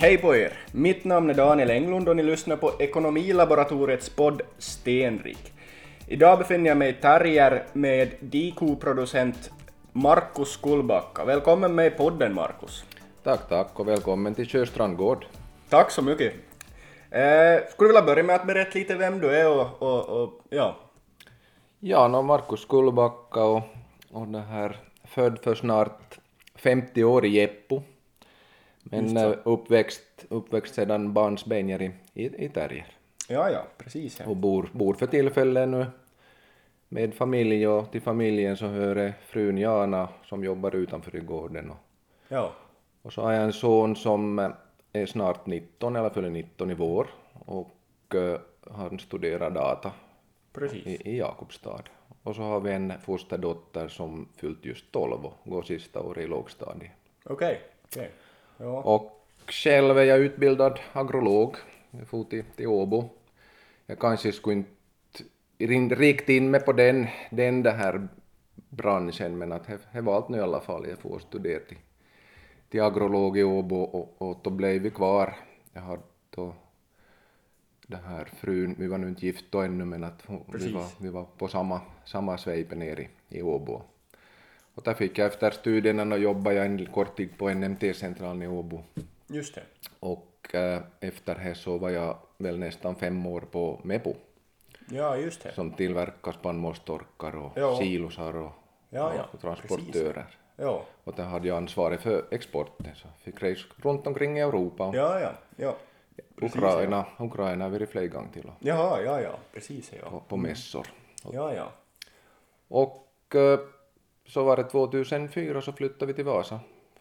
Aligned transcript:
Hej 0.00 0.18
på 0.18 0.30
er! 0.36 0.52
Mitt 0.72 1.04
namn 1.04 1.30
är 1.30 1.34
Daniel 1.34 1.70
Englund 1.70 2.08
och 2.08 2.16
ni 2.16 2.22
lyssnar 2.22 2.56
på 2.56 2.72
Ekonomilaboratoriets 2.78 4.08
podd 4.08 4.42
Stenrik. 4.58 5.52
Idag 6.06 6.38
befinner 6.38 6.70
jag 6.70 6.76
mig 6.76 6.90
i 6.90 6.92
Terrier 6.92 7.64
med 7.72 8.08
DIKO-producent 8.20 9.50
Markus 9.92 10.56
Kullbacka. 10.56 11.24
Välkommen 11.24 11.74
med 11.74 11.86
i 11.86 11.90
podden 11.90 12.34
Markus. 12.34 12.84
Tack, 13.22 13.48
tack 13.48 13.80
och 13.80 13.88
välkommen 13.88 14.34
till 14.34 14.48
Sjöstrand 14.48 14.96
gård. 14.96 15.26
Tack 15.68 15.90
så 15.90 16.02
mycket. 16.02 16.32
Eh, 17.10 17.68
skulle 17.70 17.78
du 17.78 17.86
vilja 17.86 18.02
börja 18.02 18.22
med 18.22 18.36
att 18.36 18.46
berätta 18.46 18.78
lite 18.78 18.94
vem 18.94 19.20
du 19.20 19.36
är 19.36 19.48
och, 19.48 19.82
och, 19.82 20.22
och 20.22 20.40
ja. 20.48 20.76
Ja, 21.80 22.08
no, 22.08 22.22
Markus 22.22 22.64
Kullbacka 22.64 23.42
och, 23.42 23.62
och 24.12 24.28
det 24.28 24.40
här 24.40 24.76
född 25.04 25.38
för 25.42 25.54
snart 25.54 26.18
50 26.54 27.04
år 27.04 27.24
i 27.24 27.28
Jeppo. 27.28 27.82
Men 28.90 29.16
eh, 29.16 29.32
uppväxt, 29.44 30.26
uppväxt 30.28 30.74
sedan 30.74 31.12
barnsben 31.12 31.70
i, 31.70 31.90
i, 32.14 32.44
i 32.44 32.48
Terrier. 32.48 32.86
Ja, 33.28 33.50
ja, 33.50 33.66
precis. 33.78 34.20
Ja. 34.20 34.26
Och 34.26 34.36
bor, 34.36 34.70
bor 34.72 34.94
för 34.94 35.06
tillfället 35.06 35.68
nu 35.68 35.86
med 36.88 37.14
familj 37.14 37.68
och 37.68 37.90
till 37.90 38.02
familjen 38.02 38.56
så 38.56 38.66
hör 38.66 39.12
frun 39.26 39.58
Jana 39.58 40.08
som 40.24 40.44
jobbar 40.44 40.76
utanför 40.76 41.16
i 41.16 41.20
gården. 41.20 41.70
Och, 41.70 41.76
ja. 42.28 42.52
och 43.02 43.12
så 43.12 43.22
har 43.22 43.32
jag 43.32 43.44
en 43.44 43.52
son 43.52 43.96
som 43.96 44.38
eh, 44.38 44.50
är 44.92 45.06
snart 45.06 45.46
19, 45.46 45.96
eller 45.96 46.10
fyller 46.10 46.30
19 46.30 46.70
i 46.70 46.74
vår 46.74 47.06
och 47.32 47.74
uh, 48.14 48.36
han 48.70 48.98
studerar 48.98 49.50
data 49.50 49.92
Precis. 50.52 50.86
i, 50.86 51.10
i 51.10 51.18
Jakobstad. 51.18 51.82
Och 52.22 52.36
så 52.36 52.42
har 52.42 52.60
vi 52.60 52.72
en 52.72 52.92
fosterdotter 53.00 53.88
som 53.88 54.28
fyllt 54.36 54.64
just 54.64 54.92
12 54.92 55.24
och 55.24 55.34
går 55.44 55.62
sista 55.62 56.00
året 56.00 56.24
i 56.24 56.26
lågstadiet. 56.26 56.92
Okej. 57.24 57.60
Okay. 57.90 58.08
Ja. 58.58 58.82
Och 58.82 59.24
själv 59.46 59.98
är 59.98 60.02
jag 60.02 60.18
utbildad 60.18 60.80
agrolog. 60.92 61.56
Jag 61.90 62.08
får 62.08 62.24
till, 62.24 62.44
till 62.56 62.66
Åbo. 62.66 63.08
Jag 63.86 63.98
kanske 63.98 64.32
skulle 64.32 64.64
inte 65.58 65.94
riktigt 65.94 66.28
in 66.28 66.50
mig 66.50 66.60
på 66.60 66.72
den, 66.72 67.06
den 67.30 67.62
det 67.62 67.70
här 67.70 68.08
branschen 68.68 69.38
men 69.38 69.52
att 69.52 69.68
var 69.92 70.16
allt 70.16 70.28
nu 70.28 70.38
i 70.38 70.40
alla 70.40 70.60
fall. 70.60 70.88
Jag 70.88 70.98
får 70.98 71.18
studera 71.18 71.60
till, 71.60 71.78
till 72.68 72.82
agrolog 72.82 73.38
i 73.38 73.44
Åbo 73.44 73.76
och, 73.76 74.22
och 74.22 74.38
då 74.42 74.50
blev 74.50 74.82
vi 74.82 74.90
kvar. 74.90 75.36
Jag 75.72 75.80
hade 75.82 76.02
då 76.30 76.54
det 77.86 77.96
här 77.96 78.24
frun, 78.24 78.74
vi 78.78 78.86
var 78.86 78.98
nu 78.98 79.08
inte 79.08 79.26
gift 79.26 79.44
då 79.50 79.60
ännu 79.60 79.84
men 79.84 80.04
att 80.04 80.22
vi 80.54 80.72
var, 80.72 80.86
vi 81.00 81.08
var 81.08 81.24
på 81.24 81.48
samma, 81.48 81.80
samma 82.04 82.38
svejpe 82.38 82.74
ner 82.74 83.00
i, 83.00 83.08
i 83.28 83.42
Åbo. 83.42 83.82
Och 84.78 84.84
där 84.84 84.94
fick 84.94 85.18
jag 85.18 85.26
efter 85.26 85.50
studierna 85.50 86.14
och 86.14 86.20
jobbade 86.20 86.56
jag 86.56 86.66
en 86.66 86.86
kort 86.86 87.16
tid 87.16 87.38
på 87.38 87.48
NMT-centralen 87.48 88.42
i 88.42 88.46
Åbo. 88.48 88.82
Just 89.26 89.54
det. 89.54 89.62
Och 90.00 90.54
äh, 90.54 90.80
efter 91.00 91.34
det 91.34 91.54
så 91.54 91.78
var 91.78 91.90
jag 91.90 92.16
väl 92.36 92.58
nästan 92.58 92.94
fem 92.96 93.26
år 93.26 93.40
på 93.40 93.80
Mepo. 93.84 94.14
Ja, 94.90 95.16
just 95.16 95.42
det. 95.42 95.52
Som 95.52 95.70
tillverkar 95.72 96.32
spannmålstorkar 96.32 97.36
och 97.36 97.52
Ja. 97.54 97.76
silosar 97.76 98.36
och, 98.36 98.52
Ja, 98.90 99.14
ja, 99.16 99.26
och 99.32 99.40
transportörer. 99.40 100.26
Ja. 100.56 100.84
Och 101.04 101.14
där 101.14 101.24
hade 101.24 101.48
jag 101.48 101.56
ansvaret 101.56 102.00
för 102.00 102.24
exporten 102.30 102.86
så 102.94 103.08
fick 103.22 103.42
resa 103.42 103.64
runt 103.76 104.06
omkring 104.06 104.38
i 104.38 104.40
Europa. 104.40 104.90
Ja, 104.94 105.20
ja, 105.20 105.32
ja. 105.56 105.76
Precis, 106.36 106.56
Ukraina, 106.56 107.06
Ukraina 107.18 107.64
har 107.64 107.70
vi 107.70 107.86
flera 107.86 108.06
gånger 108.06 108.32
till 108.32 108.50
Ja, 108.58 109.00
ja, 109.00 109.20
ja, 109.20 109.38
precis 109.52 109.92
ja. 110.02 110.10
på, 110.10 110.20
på 110.20 110.36
mässor. 110.36 110.86
Ja, 111.32 111.54
ja. 111.54 111.72
Och 112.68 113.34
äh, 113.34 113.58
så 114.28 114.44
var 114.44 114.56
det 114.56 114.64
2004 114.64 115.60
så 115.62 115.72
flyttade 115.72 116.06
vi 116.06 116.14
till 116.14 116.24
Vasa. 116.24 116.60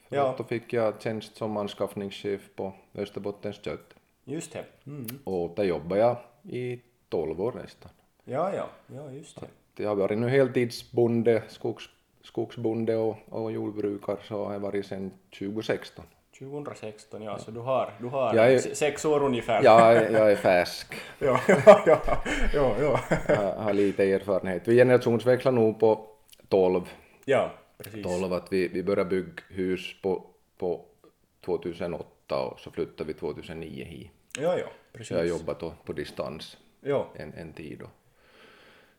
För 0.09 0.15
Ja. 0.15 0.35
Då 0.37 0.43
fick 0.43 0.73
jag 0.73 1.01
tjänst 1.01 1.35
som 1.37 1.57
anskaffningschef 1.57 2.41
på 2.55 2.73
Österbottens 2.95 3.63
kött. 3.63 3.93
Just 4.23 4.53
det. 4.53 4.63
Mm. 4.87 5.05
Och 5.23 5.53
där 5.55 5.63
jobbade 5.63 6.01
jag 6.01 6.17
i 6.55 6.81
12 7.09 7.41
år 7.41 7.51
nästan. 7.63 7.91
Ja, 8.25 8.53
ja, 8.55 8.65
ja, 8.95 9.11
just 9.11 9.41
det. 9.75 9.83
Jag 9.83 9.89
har 9.89 9.95
varit 9.95 10.17
nu 10.17 10.29
heltidsbonde, 10.29 11.43
skogs, 11.47 11.83
skogsbonde 12.23 12.95
och, 12.95 13.15
och 13.29 13.51
jordbrukare 13.51 14.17
så 14.23 14.45
har 14.45 14.53
jag 14.53 14.59
varit 14.59 14.85
sedan 14.85 15.11
2016. 15.39 16.05
2016, 16.39 17.21
ja, 17.23 17.37
så 17.37 17.51
du 17.51 17.59
har, 17.59 17.93
du 17.99 18.07
har 18.07 18.33
är- 18.35 18.59
se- 18.59 18.75
sex 18.75 19.05
år 19.05 19.23
ungefär. 19.23 19.63
Är- 19.63 20.11
jag 20.11 20.31
är 20.31 20.35
färsk, 20.35 20.93
ja, 21.19 21.39
ja, 21.47 21.61
ja, 21.85 21.99
ja, 22.53 22.75
ja. 22.81 22.99
jag 23.27 23.53
har 23.55 23.73
lite 23.73 24.03
erfarenhet. 24.03 24.67
Vi 24.67 24.75
generationsväxlar 24.75 25.51
nog 25.51 25.79
på 25.79 26.07
12, 26.49 26.81
ja 27.27 27.51
precis. 27.77 28.03
12 28.03 28.33
att 28.33 28.53
vi, 28.53 28.67
vi 28.67 28.83
började 28.83 29.09
bygga 29.09 29.43
hus 29.47 29.95
på, 30.01 30.25
på 30.57 30.85
2008 31.45 32.39
och 32.39 32.59
så 32.59 32.71
flyttade 32.71 33.07
vi 33.07 33.13
2009 33.13 33.85
hit. 33.85 34.11
Ja, 34.39 34.57
ja, 34.57 34.67
Så 34.91 34.97
precis. 34.97 35.11
jag 35.11 35.17
har 35.17 35.25
jobbat 35.25 35.59
då 35.59 35.73
på 35.85 35.93
distans 35.93 36.57
Ja, 36.81 37.07
en, 37.15 37.33
en 37.33 37.53
tid. 37.53 37.81
Och 37.81 37.89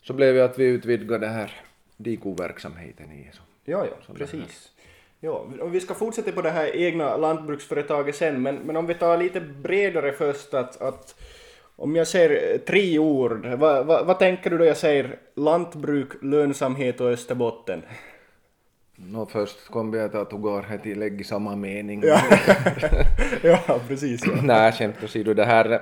så 0.02 0.12
blev 0.12 0.34
det 0.34 0.44
att 0.44 0.58
vi 0.58 0.64
utvidgade 0.64 1.26
det 1.26 1.32
här 1.32 1.60
DIKO-verksamheten 1.96 3.12
i. 3.12 3.30
Så. 3.32 3.42
ja, 3.64 3.86
ja, 3.86 4.14
precis. 4.14 4.72
Ja, 5.20 5.46
och 5.60 5.74
vi 5.74 5.80
ska 5.80 5.94
fortsätta 5.94 6.32
på 6.32 6.42
det 6.42 6.50
här 6.50 6.76
egna 6.76 7.16
lantbruksföretaget 7.16 8.16
sen, 8.16 8.42
men, 8.42 8.56
men 8.56 8.76
om 8.76 8.86
vi 8.86 8.94
tar 8.94 9.16
lite 9.16 9.40
bredare 9.40 10.12
först 10.12 10.54
att, 10.54 10.80
att 10.80 11.20
om 11.76 11.96
jag 11.96 12.08
säger 12.08 12.58
tre 12.58 12.98
ord, 12.98 13.46
vad, 13.46 13.86
vad, 13.86 14.06
vad 14.06 14.18
tänker 14.18 14.50
du 14.50 14.58
då 14.58 14.64
jag 14.64 14.76
säger 14.76 15.18
lantbruk, 15.34 16.08
lönsamhet 16.22 17.00
och 17.00 17.10
Österbotten? 17.10 17.82
Nå, 19.00 19.26
först 19.26 19.66
kom 19.70 19.88
att 20.04 20.14
jag 20.14 20.30
tog 20.30 20.46
av 20.48 20.64
ett 20.70 20.82
tillägg 20.82 21.20
i 21.20 21.24
samma 21.24 21.56
mening. 21.56 22.02
ja, 23.42 23.80
precis. 23.88 24.26
Ja. 24.26 24.32
Nej, 24.42 24.72
skämt 24.72 25.04
åsido, 25.04 25.34
det 25.34 25.44
här 25.44 25.80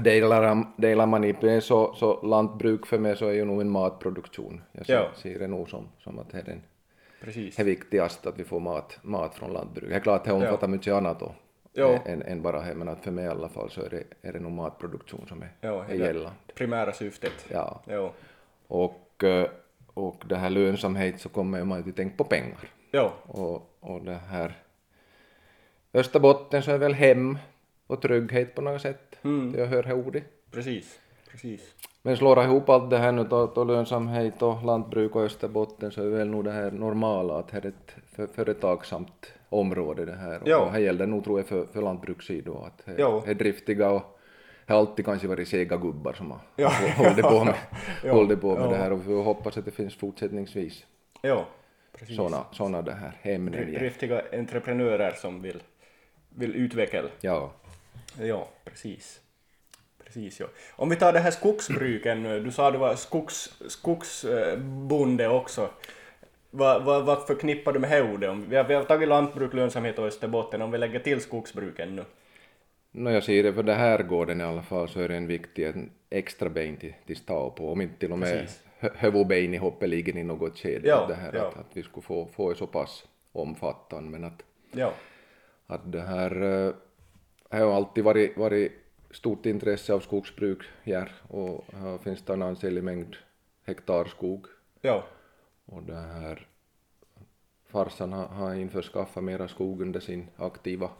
delar, 0.00 0.66
delar 0.76 1.06
man 1.06 1.24
i 1.24 1.32
det 1.40 1.60
så, 1.60 1.94
så 1.94 2.22
lantbruk 2.26 2.86
för 2.86 2.98
mig 2.98 3.16
så 3.16 3.26
är 3.26 3.32
ju 3.32 3.44
nog 3.44 3.60
en 3.60 3.70
matproduktion. 3.70 4.60
Jag 4.72 4.86
ser, 4.86 4.94
Ja. 4.94 5.08
ser 5.16 5.38
det 5.38 5.46
nog 5.46 5.68
som, 5.70 5.88
som 5.98 6.18
att 6.18 6.30
det 6.30 6.38
är 6.38 6.42
den 6.42 6.62
Precis. 7.20 7.56
det 7.56 7.64
viktigaste 7.64 8.28
att 8.28 8.38
vi 8.38 8.44
får 8.44 8.60
mat, 8.60 8.98
mat 9.02 9.34
från 9.34 9.52
lantbruk. 9.52 9.88
Det 9.90 9.96
är 9.96 10.00
klart 10.00 10.24
det 10.24 10.32
omfattar 10.32 10.68
mycket 10.68 10.92
annat 10.94 11.20
då, 11.20 11.34
Ja. 11.72 11.98
än, 12.04 12.22
än 12.22 12.42
bara 12.42 12.60
det, 12.64 12.74
men 12.74 12.88
att 12.88 13.04
för 13.04 13.10
mig 13.10 13.24
i 13.24 13.28
alla 13.28 13.48
fall 13.48 13.70
så 13.70 13.80
är 13.82 13.90
det, 13.90 14.28
är 14.28 14.32
det 14.32 14.38
nog 14.40 14.52
matproduktion 14.52 15.26
som 15.28 15.42
är, 15.42 15.48
Ja, 15.60 15.84
är 15.88 15.94
gällande. 15.94 16.30
primära 16.54 16.92
syftet. 16.92 17.46
Ja. 17.48 17.80
Ja. 17.86 18.12
Och, 18.68 19.24
eh, 19.24 19.48
och 19.98 20.22
det 20.28 20.36
här 20.36 20.50
lönsamhet 20.50 21.20
så 21.20 21.28
kommer 21.28 21.64
man 21.64 21.82
ju 21.84 21.90
att 21.90 21.96
tänka 21.96 22.16
på 22.16 22.24
pengar. 22.24 22.68
Ja, 22.90 23.12
Och, 23.26 23.76
och 23.80 24.02
det 24.04 24.20
här 24.30 24.56
Österbotten 25.94 26.62
så 26.62 26.70
är 26.70 26.78
väl 26.78 26.94
hem 26.94 27.38
och 27.86 28.02
trygghet 28.02 28.54
på 28.54 28.62
något 28.62 28.82
sätt. 28.82 29.16
Mm. 29.24 29.54
Jag 29.58 29.66
hör 29.66 29.82
det 29.82 29.94
ordet. 29.94 30.24
precis. 30.50 30.98
Precis. 31.30 31.74
Men 32.02 32.16
slår 32.16 32.36
jag 32.38 32.46
ihop 32.46 32.68
allt 32.68 32.90
det 32.90 32.98
här 32.98 33.12
nu 33.12 33.24
då, 33.24 33.46
då 33.54 33.64
lönsamhet 33.64 34.42
och 34.42 34.64
lantbruk 34.64 35.16
och 35.16 35.22
Österbotten 35.22 35.90
så 35.90 36.02
är 36.02 36.08
väl 36.08 36.28
nog 36.28 36.44
det 36.44 36.50
här 36.52 36.70
normala 36.70 37.38
att 37.38 37.48
det 37.48 37.58
är 37.58 37.66
ett 37.66 37.94
för, 38.12 38.26
företagsamt 38.26 39.32
område 39.48 40.04
det 40.04 40.14
här. 40.14 40.40
Ja. 40.44 40.58
Och 40.58 40.70
här 40.72 40.78
gäller 40.78 41.06
nog 41.06 41.24
tror 41.24 41.38
jag 41.38 41.46
för, 41.46 41.64
för 41.72 41.82
lantbrukssidan 41.82 42.56
att 42.56 42.82
det 42.86 42.94
Ja. 42.98 43.22
är 43.26 43.34
driftiga 43.34 43.90
och 43.90 44.17
har 44.74 44.78
alltid 44.78 45.04
kanske 45.04 45.28
varit 45.28 45.48
sega 45.48 45.76
gubbar 45.76 46.12
som 46.12 46.30
har 46.30 46.40
Ja. 46.56 46.72
hållit 46.96 47.22
på 47.22 47.44
med, 47.44 47.54
Ja. 48.04 48.12
hållit 48.12 48.40
på 48.40 48.54
med 48.54 48.64
Ja. 48.64 48.70
det 48.70 48.76
här 48.76 48.92
och 48.92 49.00
vi 49.00 49.04
får 49.04 49.22
hoppas 49.22 49.56
att 49.56 49.64
det 49.64 49.70
finns 49.70 49.94
fortsättningsvis 49.96 50.84
Ja, 51.22 51.46
sådana, 52.16 52.44
såna 52.52 52.82
det 52.82 52.92
här 52.94 53.12
ämnen. 53.22 53.72
Driftiga 53.74 54.22
entreprenörer 54.32 55.12
som 55.12 55.42
vill, 55.42 55.62
vill 56.28 56.54
utveckla. 56.56 57.02
Ja. 57.20 57.52
Ja, 58.20 58.48
precis. 58.64 59.20
Precis, 60.04 60.40
ja. 60.40 60.46
Om 60.76 60.88
vi 60.88 60.96
tar 60.96 61.12
det 61.12 61.18
här 61.18 61.30
skogsbruken 61.30 62.22
nu, 62.22 62.40
du 62.40 62.50
sa 62.50 62.70
du 62.70 62.78
var 62.78 62.94
skogs, 62.94 63.50
skogsbonde 63.68 65.28
också. 65.28 65.68
Vad, 66.50 66.84
vad, 66.84 67.04
vad 67.04 67.26
förknippar 67.26 67.72
du 67.72 67.78
med 67.78 67.90
det 67.90 68.12
ordet? 68.12 68.30
Om- 68.30 68.46
Vi 68.48 68.56
har, 68.56 68.64
vi 68.64 68.74
har 68.74 68.84
tagit 68.84 69.08
lantbruk, 69.08 69.54
lönsamhet 69.54 69.98
och 69.98 70.06
Österbotten, 70.06 70.62
om 70.62 70.70
vi 70.70 70.78
lägger 70.78 70.98
till 71.00 71.20
skogsbruken 71.20 71.96
nu. 71.96 72.04
Jag 73.06 73.24
ser 73.24 73.42
det 73.42 73.52
för 73.52 73.62
det 73.62 73.74
här 73.74 74.02
gården 74.02 74.40
i 74.40 74.44
alla 74.44 74.62
fall 74.62 74.88
så 74.88 75.00
är 75.00 75.08
det 75.08 75.16
en 75.16 75.26
viktig 75.26 75.66
en 75.66 75.90
extra 76.10 76.48
ben 76.48 76.76
till, 76.76 76.94
till 77.06 77.16
stå 77.16 77.50
på, 77.50 77.72
om 77.72 77.80
inte 77.80 77.98
till 77.98 78.12
och 78.12 78.18
med 78.18 78.48
huvudben 78.78 79.54
i 79.54 79.56
hoppet 79.56 79.88
ligger 79.88 80.16
i 80.16 80.22
något 80.22 80.58
skede 80.58 80.88
Ja, 80.88 81.06
det 81.08 81.14
här 81.14 81.32
ja. 81.34 81.48
att, 81.48 81.56
att 81.56 81.66
vi 81.72 81.82
skulle 81.82 82.02
få, 82.02 82.26
få 82.26 82.54
så 82.54 82.66
pass 82.66 83.04
omfattande. 83.32 84.10
Men 84.10 84.24
att, 84.24 84.42
Ja, 84.72 84.92
att 85.66 85.92
det 85.92 86.00
här 86.00 86.42
eh, 86.42 86.74
har 87.60 87.76
alltid 87.76 88.04
varit, 88.04 88.36
varit 88.36 88.72
stort 89.10 89.46
intresse 89.46 89.92
av 89.92 90.00
skogsbruk 90.00 90.62
här 90.82 91.12
och 91.28 91.64
här 91.72 91.98
finns 91.98 92.22
det 92.22 92.32
en 92.32 92.42
ansenlig 92.42 92.84
mängd 92.84 93.16
hektar 93.66 94.04
skog. 94.04 94.46
Ja, 94.80 95.04
och 95.66 95.82
det 95.82 95.96
här 95.96 96.46
farsan 97.66 98.12
har, 98.12 98.26
har 98.26 98.54
införskaffat 98.54 99.24
mera 99.24 99.48
skog 99.48 99.82
under 99.82 100.00
sin 100.00 100.26
aktiva 100.36 100.90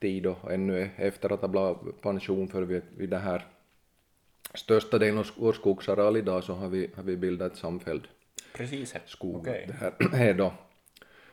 tid 0.00 0.26
och 0.26 0.52
ännu 0.52 0.90
efter 0.96 1.32
att 1.32 1.40
ha 1.40 1.48
blivit 1.48 2.00
pension 2.02 2.48
för 2.48 2.62
vid, 2.62 2.82
vid 2.96 3.10
det 3.10 3.18
här 3.18 3.46
största 4.54 4.98
delen 4.98 5.18
av 5.18 5.26
vår 5.36 5.52
skogsareal 5.52 6.16
idag 6.16 6.44
så 6.44 6.52
har 6.54 6.68
vi, 6.68 6.90
har 6.96 7.02
vi 7.02 7.16
bildat 7.16 7.52
ett 7.52 7.58
samfälld 7.58 8.08
precis. 8.52 8.94
skog. 9.06 9.36
Okej. 9.36 9.64
Det 9.68 9.74
här 9.74 9.94
är 10.28 10.34
då 10.34 10.52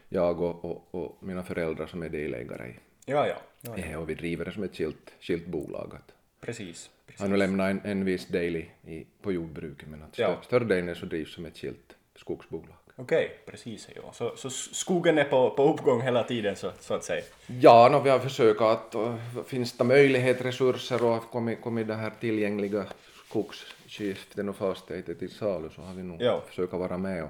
jag 0.09 0.41
och, 0.41 0.65
och, 0.65 0.95
och 0.95 1.17
mina 1.23 1.43
föräldrar 1.43 1.87
som 1.87 2.03
är 2.03 2.09
delägare 2.09 2.67
i. 2.67 2.75
Ja, 3.05 3.27
ja. 3.27 3.35
ja, 3.61 3.77
ja. 3.91 3.97
Och 3.97 4.09
vi 4.09 4.13
driver 4.13 4.45
det 4.45 4.51
som 4.51 4.63
ett 4.63 4.75
skilt, 4.75 5.13
skilt 5.19 5.47
bolag. 5.47 5.97
Precis. 6.41 6.89
precis. 7.05 7.21
han 7.21 7.31
har 7.31 7.37
lämnat 7.37 7.69
en, 7.71 7.81
en 7.83 8.05
viss 8.05 8.27
del 8.27 8.55
i, 8.55 9.07
på 9.21 9.31
jordbruket 9.31 9.87
men 9.89 10.03
att 10.03 10.13
stör, 10.13 10.23
Ja. 10.23 10.41
större 10.41 10.63
delen 10.63 10.95
så 10.95 11.05
drivs 11.05 11.33
som 11.33 11.45
ett 11.45 11.57
skilt 11.57 11.95
skogsbolag. 12.15 12.75
Okej, 12.99 13.39
precis. 13.45 13.87
Ja. 13.95 14.13
Så, 14.13 14.35
så 14.35 14.49
skogen 14.49 15.17
är 15.17 15.23
på, 15.23 15.49
på 15.49 15.73
uppgång 15.73 16.01
hela 16.01 16.23
tiden 16.23 16.55
så, 16.55 16.71
så 16.79 16.93
att 16.93 17.03
säga. 17.03 17.23
Ja, 17.47 17.89
no, 17.91 17.99
vi 17.99 18.09
har 18.09 18.19
försökt 18.19 18.61
att 18.61 18.95
uh, 18.95 19.15
finns 19.45 19.77
det 19.77 19.83
möjlighet, 19.83 20.41
resurser 20.41 21.03
och 21.05 21.23
kommit, 21.31 21.61
kommit 21.61 21.87
det 21.87 21.93
här 21.95 22.11
tillgängliga 22.19 22.85
skogsskiften 23.29 24.49
och 24.49 24.55
fastigheter 24.55 25.13
till 25.13 25.31
salu 25.31 25.69
så 25.75 25.81
har 25.81 25.93
vi 25.93 26.03
nog 26.03 26.21
Ja. 26.21 26.41
försökt 26.47 26.73
vara 26.73 26.97
med 26.97 27.23
och, 27.23 27.29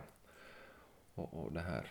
och, 1.15 1.45
och 1.45 1.51
det 1.51 1.59
här 1.59 1.83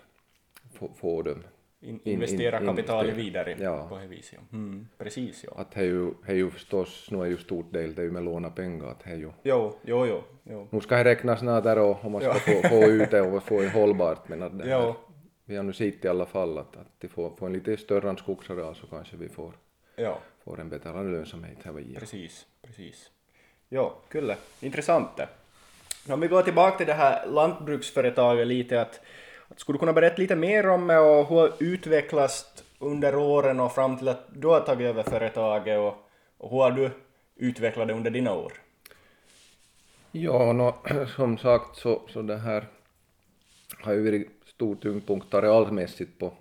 få, 0.78 0.90
få 1.00 1.22
dem. 1.22 1.42
In, 1.86 1.94
In- 1.94 2.12
investera 2.12 2.60
in- 2.60 2.66
kapital 2.66 3.04
investera. 3.08 3.24
vidare 3.24 3.56
Ja. 3.64 3.88
på 3.88 3.98
det 3.98 4.06
viset. 4.06 4.38
Ja. 4.50 4.56
Mm, 4.56 4.88
precis, 4.98 5.44
ja. 5.44 5.50
Att 5.56 5.70
det 5.70 5.80
är 5.80 5.84
ju, 5.84 6.10
det 6.26 6.32
är 6.32 6.36
ju 6.36 6.50
förstås, 6.50 7.08
nu 7.10 7.20
är 7.22 7.26
ju 7.26 7.36
stort 7.38 7.72
del 7.72 7.94
det 7.94 8.02
är 8.02 8.04
ju 8.04 8.10
med 8.10 8.24
låna 8.24 8.50
pengar 8.50 8.86
att 8.86 9.04
det 9.04 9.10
är 9.10 9.16
ju 9.16 9.30
Jo, 9.42 9.76
jo, 9.82 10.06
jo. 10.06 10.22
jo. 10.44 10.68
Nu 10.70 10.80
ska 10.80 10.96
det 10.96 11.04
räknas 11.04 11.40
snart 11.40 11.64
där 11.64 11.78
och 11.78 12.04
om 12.04 12.12
man 12.12 12.20
ska 12.20 12.34
få, 12.34 12.62
få 12.68 12.74
ut 12.82 13.10
det 13.10 13.20
och 13.20 13.42
få 13.42 13.60
det 13.60 13.68
hållbart 13.68 14.28
men 14.28 14.42
att 14.42 14.58
det 14.58 14.64
här, 14.64 14.70
Ja. 14.70 14.96
vi 15.44 15.56
har 15.56 15.62
nu 15.62 15.72
sett 15.72 16.04
i 16.04 16.08
alla 16.08 16.26
fall 16.26 16.58
att, 16.58 16.76
att 16.76 17.00
de 17.00 17.08
får, 17.08 17.30
får 17.38 17.46
en 17.46 17.52
lite 17.52 17.76
större 17.76 18.16
skogsareal 18.16 18.74
så 18.74 18.86
kanske 18.86 19.16
vi 19.16 19.28
får, 19.28 19.52
Ja, 19.96 20.18
får 20.44 20.60
en 20.60 20.68
bättre 20.68 21.02
lönsamhet 21.02 21.58
här 21.64 21.72
precis, 21.98 22.46
precis. 22.62 23.10
Jo, 23.68 23.92
kyllä. 24.08 24.36
Intressant 24.60 25.16
det. 25.16 25.28
Om 26.12 26.20
vi 26.20 26.28
går 26.28 26.42
tillbaka 26.42 26.76
till 26.76 26.86
det 26.86 26.92
här 26.92 27.26
lantbruksföretaget 27.26 28.46
lite, 28.46 28.80
att 28.80 29.00
skulle 29.56 29.74
du 29.76 29.78
kunna 29.80 29.92
berätta 29.92 30.22
lite 30.22 30.36
mer 30.36 30.68
om 30.68 30.86
det 30.86 30.98
och 30.98 31.28
hur 31.28 31.42
det 31.48 31.64
utvecklats 31.64 32.64
under 32.78 33.16
åren 33.16 33.60
och 33.60 33.72
fram 33.74 33.98
till 33.98 34.08
att 34.08 34.26
du 34.32 34.48
har 34.48 34.60
tagit 34.60 34.86
över 34.86 35.02
företaget 35.02 35.78
och, 35.78 35.94
och 36.38 36.50
hur 36.50 36.58
har 36.58 36.70
du 36.70 36.90
utvecklat 37.36 37.88
det 37.88 37.94
under 37.94 38.10
dina 38.10 38.34
år? 38.34 38.52
Ja, 40.12 40.52
nå, 40.52 40.76
som 41.16 41.38
sagt 41.38 41.76
så, 41.76 42.02
så 42.08 42.22
det 42.22 42.36
här 42.36 42.66
har 43.82 43.92
ju 43.92 44.04
varit 44.04 44.28
stor 44.44 44.76
tyngdpunkt 44.76 45.34
arealmässigt 45.34 46.18
på, 46.18 46.32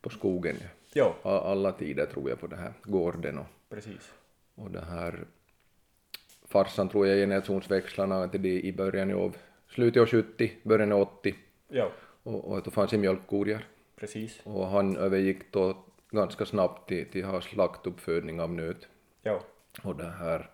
på 0.00 0.10
skogen. 0.10 0.56
ju. 0.60 0.66
Jo, 0.94 1.12
A- 1.22 1.42
Alla 1.44 1.72
tider 1.72 2.06
tror 2.06 2.30
jag 2.30 2.40
på 2.40 2.46
det 2.46 2.56
här 2.56 2.72
gården 2.82 3.38
och, 3.38 3.46
precis. 3.70 4.12
och 4.54 4.70
det 4.70 4.84
här 4.84 5.24
farsan 6.48 6.88
tror 6.88 7.06
jag 7.06 7.16
generationsväxlarna 7.16 8.28
till 8.28 8.42
det 8.42 8.60
i 8.60 8.72
början 8.72 9.14
av 9.14 9.36
slutet 9.68 10.00
av 10.02 10.06
70, 10.08 10.52
början 10.62 10.92
av 10.92 11.00
80 11.00 11.34
Jo, 11.68 11.86
och, 12.24 12.44
och 12.44 12.62
då 12.62 12.70
fanns 12.70 12.90
det 12.90 12.98
mjölkkor 12.98 13.58
precis. 13.96 14.40
och 14.44 14.66
han 14.66 14.96
övergick 14.96 15.52
då 15.52 15.76
ganska 16.10 16.46
snabbt 16.46 16.88
till, 16.88 17.10
till 17.10 17.24
att 17.24 17.30
ha 17.30 17.40
slaktuppfödning 17.40 18.40
av 18.40 18.52
nöt. 18.52 18.88
Jo, 19.22 19.38
och 19.82 19.96
det 19.96 20.10
här. 20.10 20.50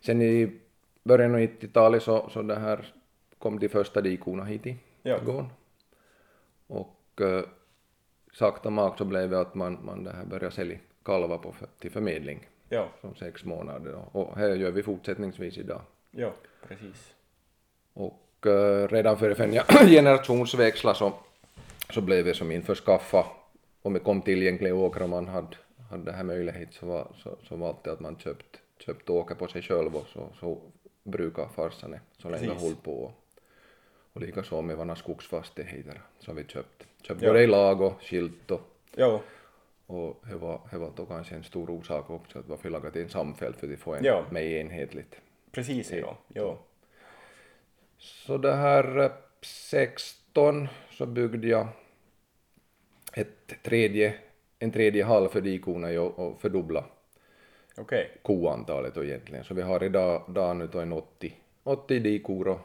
Sen 0.00 0.22
i 0.22 0.60
början 1.02 1.34
av 1.34 1.40
90-talet 1.40 2.02
så, 2.02 2.28
så 2.30 2.42
det 2.42 2.54
här 2.56 2.94
kom 3.38 3.58
de 3.58 3.68
första 3.68 4.00
dikorna 4.00 4.44
hit 4.44 4.66
i 4.66 4.76
Ja. 5.02 5.18
gården. 5.18 5.46
Och 6.66 7.20
eh, 7.20 7.44
sakta 8.32 8.70
mak 8.70 8.98
så 8.98 9.04
blev 9.04 9.30
det 9.30 9.40
att 9.40 9.54
man, 9.54 9.78
man 9.84 10.04
det 10.04 10.10
här 10.12 10.24
började 10.24 10.50
sälja 10.54 10.78
kalvar 11.02 11.38
på, 11.38 11.54
till 11.78 11.90
förmedling. 11.90 12.48
Jo, 12.70 12.84
som 13.00 13.14
sex 13.14 13.44
månader 13.44 14.04
och, 14.16 14.36
här 14.36 14.54
gör 14.54 14.70
vi 14.70 14.82
fortsättningsvis 14.82 15.58
idag. 15.58 15.80
Jo, 16.10 16.32
precis. 16.68 17.14
och 17.92 18.26
redan 18.90 19.18
före 19.18 19.34
för 19.34 19.44
en 19.80 19.88
generationsväxla 19.88 20.94
så, 20.94 21.12
så 21.90 22.00
blev 22.00 22.24
det 22.24 22.34
som 22.34 22.52
införskaffa 22.52 23.26
om 23.82 23.92
det 23.92 24.00
kom 24.00 24.22
tillgängliga 24.22 24.74
åkrar 24.74 25.02
och 25.02 25.08
man 25.10 25.28
hade, 25.28 25.56
hade 25.90 26.04
det 26.04 26.12
här 26.12 26.24
möjlighet 26.24 26.68
så 26.72 26.86
var, 26.86 27.08
så, 27.16 27.36
så 27.48 27.56
var 27.56 27.76
att 27.84 28.00
man 28.00 28.16
köpt, 28.18 28.56
köpt 28.78 29.10
åker 29.10 29.34
på 29.34 29.48
sig 29.48 29.62
själv 29.62 29.96
och 29.96 30.06
så, 30.12 30.28
så 30.40 30.58
brukar 31.04 31.48
farsan 31.48 31.96
så 32.18 32.30
länge 32.30 32.46
Precis. 32.46 32.62
håll 32.62 32.74
på 32.82 33.12
och 34.12 34.20
likaså 34.20 34.62
med 34.62 34.76
våra 34.76 34.96
skogsfastigheter 34.96 36.00
har 36.26 36.34
vi 36.34 36.44
köpt, 36.44 36.86
köpt 37.02 37.22
Ja. 37.22 37.28
både 37.28 37.42
i 37.42 37.46
lag 37.46 37.80
och 37.80 38.02
skilt 38.02 38.50
och, 38.50 38.60
Jo, 38.96 39.20
och 39.86 40.22
det 40.28 40.34
var, 40.36 40.60
det 40.70 40.78
var 40.78 40.90
då 40.96 41.06
kanske 41.06 41.34
en 41.34 41.44
stor 41.44 41.70
orsak 41.70 42.10
också 42.10 42.38
att 42.38 42.48
varför 42.48 42.70
lagat 42.70 42.96
in 42.96 43.08
samfält 43.08 43.56
för 43.56 43.72
att 43.72 43.78
få 43.78 43.94
en 43.94 44.04
Ja. 44.04 44.24
mer 44.30 44.42
enhetligt 44.42 45.14
precis, 45.52 45.92
jo, 45.94 46.14
jo. 46.34 46.58
Så 48.00 48.38
det 48.38 48.54
här 48.54 48.98
eh, 48.98 49.10
16 49.42 50.68
så 50.90 51.06
byggde 51.06 51.48
jag 51.48 51.68
ett 53.12 53.62
tredje, 53.62 54.14
en 54.58 54.70
tredje 54.72 55.04
hall 55.04 55.28
för 55.28 55.40
dikorna 55.40 56.00
och 56.00 56.40
fördubbla 56.40 56.84
Okej, 57.76 58.10
koantalet 58.22 58.94
då 58.94 59.04
egentligen. 59.04 59.44
Så 59.44 59.54
vi 59.54 59.62
har 59.62 59.84
idag, 59.84 60.24
idag 60.28 60.56
nu 60.56 60.66
då 60.66 60.80
en 60.80 60.92
80, 60.92 61.34
80 61.62 61.98
dikor 61.98 62.48
och 62.48 62.60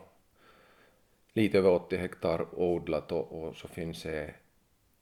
lite 1.34 1.58
över 1.58 1.70
80 1.70 1.98
hektar 1.98 2.60
odlat 2.60 3.12
och, 3.12 3.44
och 3.44 3.56
så 3.56 3.68
finns 3.68 4.04
det 4.04 4.34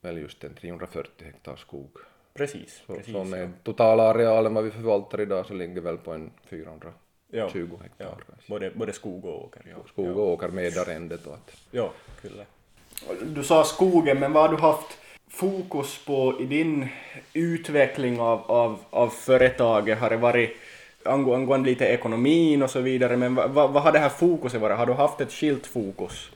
väl 0.01 0.17
just 0.17 0.43
en 0.43 0.53
340 0.55 1.25
hektar 1.25 1.55
skog. 1.55 1.97
precis, 2.33 2.83
Så, 2.87 2.95
precis. 2.95 3.13
så 3.13 3.23
med 3.23 3.63
totala 3.63 4.03
arealen 4.03 4.53
vad 4.53 4.63
vi 4.63 4.71
förvaltar 4.71 5.21
idag 5.21 5.45
så 5.45 5.53
ligger 5.53 5.81
väl 5.81 5.97
på 5.97 6.11
en 6.11 6.31
420 6.45 6.87
Ja. 7.35 7.45
hektar 7.45 8.05
Ja, 8.05 8.17
kanske. 8.29 8.49
både, 8.49 8.71
både 8.75 8.93
skog 8.93 9.25
och 9.25 9.43
åker. 9.45 9.61
Ja. 9.69 9.75
Skog 9.87 10.17
och 10.17 10.29
åker 10.31 10.47
med 10.47 10.77
arrendet 10.77 11.27
och 11.27 11.33
att 11.33 11.51
Ja, 11.71 11.91
kyllä. 12.21 12.45
Du 13.35 13.43
sa 13.43 13.63
skogen, 13.63 14.19
men 14.19 14.33
vad 14.33 14.43
har 14.49 14.57
du 14.57 14.61
haft 14.61 14.97
fokus 15.29 16.05
på 16.05 16.41
i 16.41 16.45
din 16.45 16.87
utveckling 17.33 18.19
av, 18.19 18.51
av, 18.51 18.79
av 18.89 19.09
företaget? 19.09 19.99
Har 19.99 20.09
det 20.09 20.17
varit 20.17 20.49
angå- 21.05 21.35
angående 21.35 21.69
lite 21.69 21.85
ekonomin 21.85 22.63
och 22.63 22.69
så 22.69 22.81
vidare, 22.81 23.17
men 23.17 23.35
vad, 23.35 23.49
vad, 23.51 23.71
vad 23.73 23.83
har 23.83 23.91
det 23.91 23.99
här 23.99 24.09
fokuset 24.09 24.61
varit? 24.61 24.77
Har 24.77 24.85
du 24.85 24.93
haft 24.93 25.21
ett 25.21 25.31
skilt 25.31 25.65
fokus? 25.67 26.31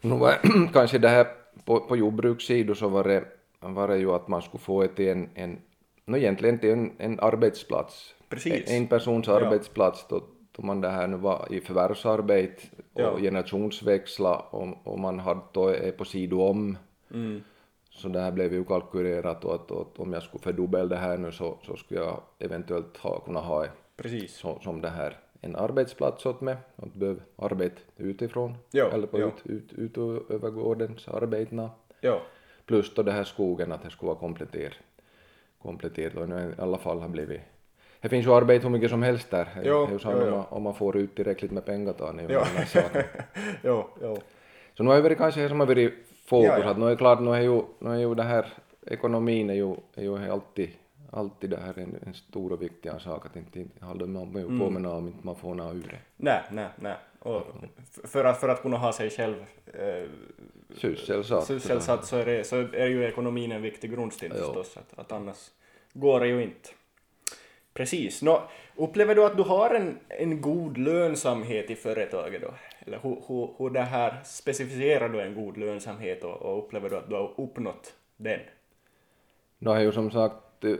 Nu 0.00 0.14
var 0.16 0.34
kanske 0.72 0.98
det 0.98 1.08
här 1.08 1.26
på, 1.64 1.80
på 1.80 1.96
jordbrukssidan 1.96 2.76
så 2.76 2.88
var 2.88 3.04
det, 3.04 3.24
var 3.60 3.88
det 3.88 3.96
ju 3.98 4.10
att 4.12 4.28
man 4.28 4.42
skulle 4.42 4.60
få 4.60 4.82
ett 4.82 5.00
en, 5.00 5.28
en 5.34 5.58
no, 6.06 6.16
egentligen 6.16 6.58
till 6.58 6.70
en, 6.70 6.92
en 6.98 7.20
arbetsplats. 7.20 8.14
Precis. 8.28 8.70
En, 8.70 8.76
en 8.76 8.86
persons 8.86 9.26
Ja. 9.26 9.36
arbetsplats 9.36 10.06
då, 10.08 10.22
då 10.58 10.66
man 10.66 10.80
det 10.80 10.88
här 10.88 11.06
nu 11.06 11.16
var 11.16 11.46
i 11.50 11.60
förvärvsarbete 11.60 12.62
och 12.92 13.00
Ja. 13.00 13.18
generationsväxla 13.18 14.36
och, 14.36 14.86
och 14.86 14.98
man 14.98 15.18
hade 15.18 15.40
då 15.52 15.68
är 15.68 15.92
på 15.92 16.04
sidan 16.04 16.40
om. 16.40 16.78
Mm. 17.14 17.42
Så 17.90 18.08
det 18.08 18.20
här 18.20 18.32
blev 18.32 18.52
ju 18.52 18.64
kalkylerat 18.64 19.44
och 19.44 19.54
att, 19.54 19.70
att 19.70 19.98
om 19.98 20.12
jag 20.12 20.22
skulle 20.22 20.42
fördubbla 20.42 20.84
det 20.84 20.96
här 20.96 21.18
nu 21.18 21.32
så, 21.32 21.58
så 21.66 21.76
skulle 21.76 22.00
jag 22.00 22.20
eventuellt 22.38 22.96
ha, 22.96 23.20
kunna 23.20 23.40
ha 23.40 23.66
Precis. 23.96 24.34
så, 24.36 24.58
som 24.62 24.80
det 24.80 24.88
här 24.88 25.16
en 25.40 25.56
arbetsplats 25.56 26.26
åt 26.26 26.40
mig, 26.40 26.56
att 26.76 26.94
behöva 26.94 27.20
arbeta 27.36 27.80
utifrån 27.96 28.54
Ja, 28.70 28.90
eller 28.92 29.06
på 29.06 29.20
ja. 29.20 29.26
ut, 29.26 29.46
ut, 29.46 29.72
ut 29.72 29.98
och 29.98 30.30
över 30.30 30.50
gårdens 30.50 31.08
arbetena. 31.08 31.70
Ja, 32.00 32.20
Plus 32.66 32.94
då 32.94 33.02
det 33.02 33.12
här 33.12 33.24
skogen 33.24 33.72
att 33.72 33.82
det 33.82 33.90
skulle 33.90 34.08
vara 34.08 34.18
kompletterat. 34.18 34.74
Kompletterat 35.62 36.16
och 36.16 36.28
nu 36.28 36.54
i 36.58 36.60
alla 36.60 36.78
fall 36.78 37.00
har 37.00 37.08
blivit 37.08 37.40
det 38.00 38.08
finns 38.08 38.26
ju 38.26 38.32
arbete 38.32 38.62
hur 38.66 38.70
mycket 38.70 38.90
som 38.90 39.02
helst 39.02 39.30
där. 39.30 39.44
Det 39.44 39.68
Jo, 39.68 39.86
är 39.86 39.90
ju 39.92 39.98
så 39.98 40.10
jo, 40.12 40.26
jo. 40.26 40.44
om 40.50 40.62
man 40.62 40.74
får 40.74 40.96
ut 40.96 41.14
tillräckligt 41.16 41.50
med 41.50 41.64
pengar 41.64 41.92
det 42.26 42.32
ju 42.34 42.38
en 42.38 42.44
annan 42.54 42.66
sak. 42.66 43.04
jo, 43.64 43.86
jo. 44.02 44.16
Så 44.76 44.82
nu 44.82 44.88
har 44.90 44.96
det 44.96 45.02
varit 45.02 45.18
kanske 45.18 45.40
det 45.40 45.48
som 45.48 45.60
har 45.60 45.66
varit 45.66 45.94
fokus, 46.26 46.48
Ja, 46.48 46.58
ja. 46.58 46.70
att 46.70 46.78
nu 46.78 46.86
är 46.86 46.90
det 46.90 46.96
klart, 46.96 47.20
nu 47.20 47.30
är 47.30 47.40
ju, 47.40 47.62
nu 47.78 47.90
är 47.90 47.98
ju 47.98 48.14
det 48.14 48.22
här, 48.22 48.46
ekonomin 48.86 49.50
är 49.50 49.54
ju, 49.54 49.74
är 49.94 50.02
ju 50.02 50.30
alltid, 50.30 50.70
alltid 51.10 51.50
det 51.50 51.56
här 51.56 51.78
en, 51.78 51.96
en 52.06 52.14
stor 52.14 52.52
och 52.52 52.62
viktig 52.62 52.90
sak, 53.00 53.26
att 53.26 53.36
inte, 53.36 53.60
inte 53.60 53.84
hålla 53.84 54.06
man 54.06 54.36
Mm. 54.36 54.58
på 54.58 54.70
med 54.70 54.82
något 54.82 54.98
om 54.98 55.06
inte 55.06 55.26
man 55.26 55.36
får 55.36 55.54
något 55.54 55.74
ur 55.74 55.82
det. 55.90 55.98
Nej, 56.16 56.42
nej, 56.50 56.68
nej. 56.76 56.96
Och 57.18 57.42
för, 58.04 58.24
att, 58.24 58.40
för 58.40 58.48
att 58.48 58.62
kunna 58.62 58.76
ha 58.76 58.92
sig 58.92 59.10
själv 59.10 59.36
eh, 59.66 60.08
Sysselsatt. 60.76 61.44
sysselsatt 61.44 62.04
så 62.06 62.16
är, 62.16 62.26
det, 62.26 62.44
så 62.44 62.56
är 62.56 62.86
ju 62.86 63.04
ekonomin 63.04 63.52
en 63.52 63.62
viktig 63.62 63.90
grundsten 63.92 64.30
förstås, 64.30 64.76
att, 64.76 64.98
att 64.98 65.12
annars 65.12 65.50
går 65.92 66.20
det 66.20 66.26
ju 66.28 66.42
inte. 66.42 66.68
Precis. 67.78 68.22
Nå, 68.22 68.42
upplever 68.76 69.14
du 69.14 69.24
att 69.24 69.36
du 69.36 69.42
har 69.42 69.74
en, 69.74 69.98
en 70.08 70.40
god 70.40 70.78
lönsamhet 70.78 71.70
i 71.70 71.74
företaget 71.74 72.42
då? 72.42 72.54
Eller 72.86 72.98
hur, 73.02 73.22
hur, 73.28 73.50
hur 73.58 73.70
det 73.70 73.80
här 73.80 74.20
specificerar 74.24 75.08
du 75.08 75.20
en 75.20 75.34
god 75.34 75.56
lönsamhet 75.56 76.24
och, 76.24 76.42
och 76.42 76.58
upplever 76.58 76.90
du 76.90 76.96
att 76.96 77.08
du 77.08 77.14
har 77.14 77.34
uppnått 77.36 77.94
den? 78.16 78.40
Nu 79.58 79.70
har 79.70 79.80
ju 79.80 79.92
som 79.92 80.10
sagt 80.10 80.64
eh, 80.64 80.74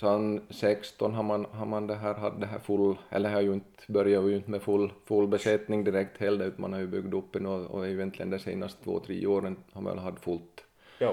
sedan 0.00 0.40
16 0.50 1.14
har 1.14 1.22
man, 1.22 1.46
har 1.52 1.66
man 1.66 1.86
det 1.86 1.94
här, 1.94 2.14
hade 2.14 2.40
det 2.40 2.46
här 2.46 2.58
full, 2.58 2.96
eller 3.10 3.30
har 3.30 3.40
ju 3.40 3.54
inte, 3.54 3.92
börjat 3.92 4.24
ju 4.24 4.36
inte 4.36 4.50
med 4.50 4.62
full, 4.62 4.92
full 5.04 5.28
besättning 5.28 5.84
direkt 5.84 6.20
heller, 6.20 6.46
utan 6.46 6.60
man 6.60 6.72
har 6.72 6.80
ju 6.80 6.86
byggt 6.86 7.14
upp 7.14 7.36
en 7.36 7.46
och, 7.46 7.70
och 7.70 7.88
egentligen 7.88 8.30
de 8.30 8.38
senaste 8.38 8.84
två, 8.84 9.00
tre 9.00 9.26
åren 9.26 9.56
har 9.72 9.82
man 9.82 9.96
väl 9.96 10.04
haft 10.04 10.24
fullt 10.24 10.64
Jo, 10.98 11.10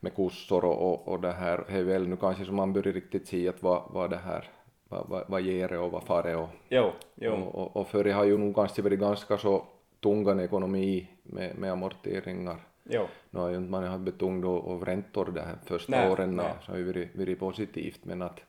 med 0.00 0.14
kossor 0.14 0.64
och, 0.64 0.92
och, 0.92 1.08
och 1.08 1.20
det 1.20 1.32
här, 1.32 1.64
är 1.68 1.82
väl 1.82 2.08
nu 2.08 2.16
kanske 2.16 2.44
som 2.44 2.56
man 2.56 2.72
börjar 2.72 2.92
riktigt 2.92 3.28
se 3.28 3.48
att 3.48 3.62
vad, 3.62 3.82
vad 3.90 4.10
det 4.10 4.16
här, 4.16 4.48
vad, 4.88 5.08
vad, 5.08 5.24
vad 5.28 5.40
ger 5.40 5.68
det 5.68 5.78
och 5.78 5.92
vad 5.92 6.02
far 6.02 6.22
det 6.22 6.36
och, 6.36 6.48
jo, 6.68 6.92
jo. 7.14 7.32
och, 7.32 7.54
och, 7.54 7.76
och 7.76 7.88
för 7.88 8.04
det 8.04 8.12
har 8.12 8.24
ju 8.24 8.38
nog 8.38 8.54
kanske 8.54 8.82
varit 8.82 9.00
ganska 9.00 9.38
så 9.38 9.64
tungan 10.00 10.40
ekonomi 10.40 11.08
med, 11.22 11.58
med 11.58 11.72
amorteringar 11.72 12.56
Jo. 12.88 13.06
Nu 13.30 13.40
har 13.40 13.48
ju 13.48 13.56
inte 13.56 13.70
man 13.70 13.84
haft 13.84 14.04
betungd 14.04 14.44
av 14.44 14.68
av 14.68 14.84
räntor 14.84 15.24
de 15.34 15.40
här 15.40 15.58
första 15.64 15.92
Nej, 15.92 16.10
åren, 16.10 16.36
nej. 16.36 16.54
så 16.62 16.72
har 16.72 16.78
ju 16.78 16.84
varit, 16.84 17.16
varit 17.16 17.38
positivt, 17.38 18.04
men 18.04 18.22
att, 18.22 18.40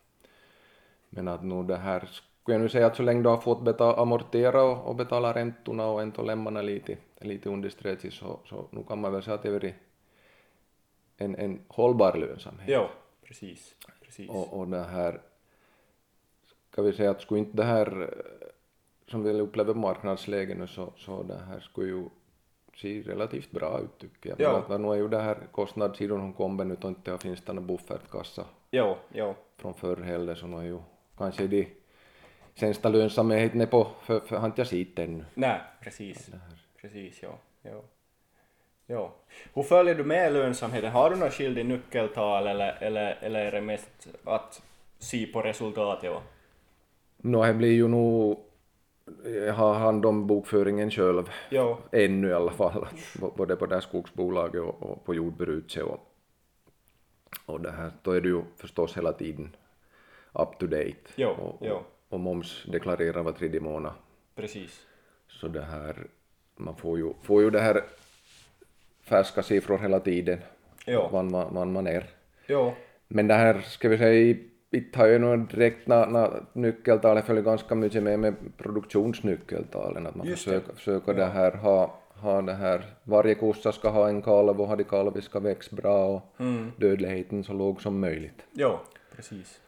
men 1.09 1.27
att 1.27 1.43
nu 1.43 1.63
det 1.63 1.77
här, 1.77 2.09
skulle 2.11 2.55
jag 2.55 2.61
nu 2.61 2.69
säga 2.69 2.87
att 2.87 2.95
så 2.95 3.03
länge 3.03 3.23
du 3.23 3.29
har 3.29 3.37
fått 3.37 3.61
betala, 3.61 4.01
amortera 4.01 4.63
och, 4.63 4.87
och 4.87 4.95
betala 4.95 5.33
räntorna 5.33 5.85
och 5.85 6.01
ändå 6.01 6.21
lämna 6.21 6.61
lite, 6.61 6.97
lite 7.21 7.49
under 7.49 7.69
strecket 7.69 8.13
så, 8.13 8.39
så 8.45 8.67
nu 8.71 8.83
kan 8.83 9.01
man 9.01 9.13
väl 9.13 9.23
säga 9.23 9.35
att 9.35 9.43
det 9.43 9.49
har 9.49 9.53
varit 9.53 9.75
en, 11.17 11.35
en 11.35 11.61
hållbar 11.67 12.17
lönsamhet. 12.17 12.69
Jo, 12.69 12.87
precis. 13.23 13.75
Precis. 14.01 14.29
Och, 14.29 14.59
och 14.59 14.67
det 14.67 14.83
här, 14.83 15.21
ska 16.71 16.81
vi 16.81 16.93
säga 16.93 17.11
att 17.11 17.21
skulle 17.21 17.39
inte 17.39 17.57
det 17.57 17.63
här, 17.63 18.13
som 19.07 19.23
vi 19.23 19.41
upplever 19.41 19.73
marknadsläget 19.73 20.57
nu, 20.57 20.67
så, 20.67 20.93
så 20.97 21.23
det 21.23 21.37
här 21.47 21.59
skulle 21.59 21.87
ju 21.87 22.09
se 22.75 23.01
relativt 23.01 23.51
bra 23.51 23.79
ut 23.79 23.97
tycker 23.97 24.29
jag. 24.29 24.41
Ja. 24.41 24.65
Men 24.69 24.81
nu 24.81 24.87
är 24.87 24.95
ju 24.95 25.07
det 25.07 25.21
här 25.21 25.47
kostnadssidan 25.51 26.19
som 26.19 26.33
kommer 26.33 26.65
nu, 26.65 26.77
och 26.81 26.89
inte 26.89 27.17
finns 27.17 27.41
det 27.41 27.53
någon 27.53 27.67
buffertkassa 27.67 28.45
Jo, 28.71 28.97
jo. 29.13 29.35
från 29.57 29.73
förr 29.73 29.97
heller, 29.97 30.35
så 30.35 30.47
nu 30.47 30.57
är 30.57 30.63
ju 30.63 30.79
kanske 31.17 31.47
de 31.47 31.67
sämsta 32.55 32.89
lönsamheten 32.89 33.61
är 33.61 33.65
på, 33.65 33.87
för, 34.01 34.19
för 34.19 34.37
har 34.37 34.45
inte 34.45 34.61
jag 34.61 34.67
sett 34.67 34.99
ännu. 34.99 35.25
Nej, 35.33 35.61
precis. 35.81 36.29
Precis, 36.81 37.23
ja. 37.23 37.39
ja. 37.61 37.83
Ja. 38.87 39.13
Hur 39.53 39.63
följer 39.63 39.95
du 39.95 40.03
med 40.03 40.33
lönsamheten? 40.33 40.91
Har 40.91 41.09
du 41.09 41.15
något 41.15 41.33
skild 41.33 41.57
i 41.57 41.63
nyckeltal 41.63 42.47
eller, 42.47 42.77
eller, 42.81 43.17
eller 43.21 43.39
är 43.45 43.51
det 43.51 43.61
mest 43.61 44.07
att 44.23 44.61
se 44.99 45.25
på 45.25 45.41
resultatet? 45.41 46.11
Nå, 47.17 47.45
det 47.45 47.53
blir 47.53 47.71
ju 47.73 47.87
nog, 47.87 48.39
jag 49.25 49.53
har 49.53 49.73
hand 49.73 50.05
om 50.05 50.27
bokföringen 50.27 50.91
själv. 50.91 51.29
Jo, 51.49 51.77
ännu 51.91 52.27
i 52.29 52.33
alla 52.33 52.51
fall, 52.51 52.87
både 53.35 53.55
på 53.55 53.65
det 53.65 53.75
här 53.75 53.81
skogsbolaget 53.81 54.61
och, 54.61 54.83
och 54.83 55.05
på 55.05 55.15
jordbruket 55.15 55.83
och, 55.83 55.99
och 57.45 57.61
det 57.61 57.71
här, 57.71 57.91
då 58.01 58.11
är 58.11 58.21
du 58.21 58.29
ju 58.29 58.41
förstås 58.57 58.97
hela 58.97 59.13
tiden 59.13 59.55
up 60.33 60.59
to 60.59 60.67
date 60.67 60.95
Jo, 61.15 61.29
och, 61.29 61.57
jo. 61.61 61.79
och 62.09 62.19
moms 62.19 62.65
deklarerar 62.71 63.23
var 63.23 63.31
tredje 63.31 63.59
månad. 63.59 63.93
precis. 64.35 64.85
Så 65.27 65.47
det 65.47 65.61
här, 65.61 66.07
man 66.55 66.75
får 66.75 66.97
ju, 66.97 67.13
får 67.21 67.41
ju 67.41 67.49
det 67.49 67.59
här 67.59 67.83
färska 69.07 69.43
siffror 69.43 69.77
hela 69.77 69.99
tiden, 69.99 70.39
Jo. 70.85 71.09
vad 71.11 71.25
man, 71.25 71.53
vad 71.53 71.67
man 71.67 71.87
är. 71.87 72.03
Jo, 72.47 72.73
Men 73.07 73.27
det 73.27 73.33
här, 73.33 73.61
ska 73.61 73.89
vi 73.89 73.97
säga, 73.97 74.35
inte 74.71 74.99
har 74.99 75.07
ju 75.07 75.19
nog 75.19 75.47
direkt 75.49 75.87
när, 75.87 76.07
när 76.07 76.43
nyckeltalet 76.53 77.25
följer 77.25 77.43
ganska 77.43 77.75
mycket 77.75 78.03
med 78.03 78.19
med 78.19 78.35
produktionsnyckeltalen, 78.57 80.07
att 80.07 80.15
man 80.15 80.27
Just 80.27 80.45
det. 80.45 80.51
försöker, 80.51 80.73
försöker 80.75 81.13
det 81.13 81.25
här 81.25 81.51
ha, 81.51 81.99
ha 82.13 82.41
det 82.41 82.53
här, 82.53 82.85
varje 83.03 83.35
kossa 83.35 83.71
ska 83.71 83.89
ha 83.89 84.09
en 84.09 84.21
kalv 84.21 84.61
och 84.61 84.67
ha 84.67 84.75
de 84.75 84.83
kalviska 84.83 85.39
växt 85.39 85.71
bra 85.71 86.05
och 86.15 86.21
Mm. 86.39 86.71
dödligheten 86.77 87.43
så 87.43 87.53
låg 87.53 87.81
som 87.81 87.99
möjligt. 87.99 88.43
jo, 88.53 88.79
precis. 89.15 89.61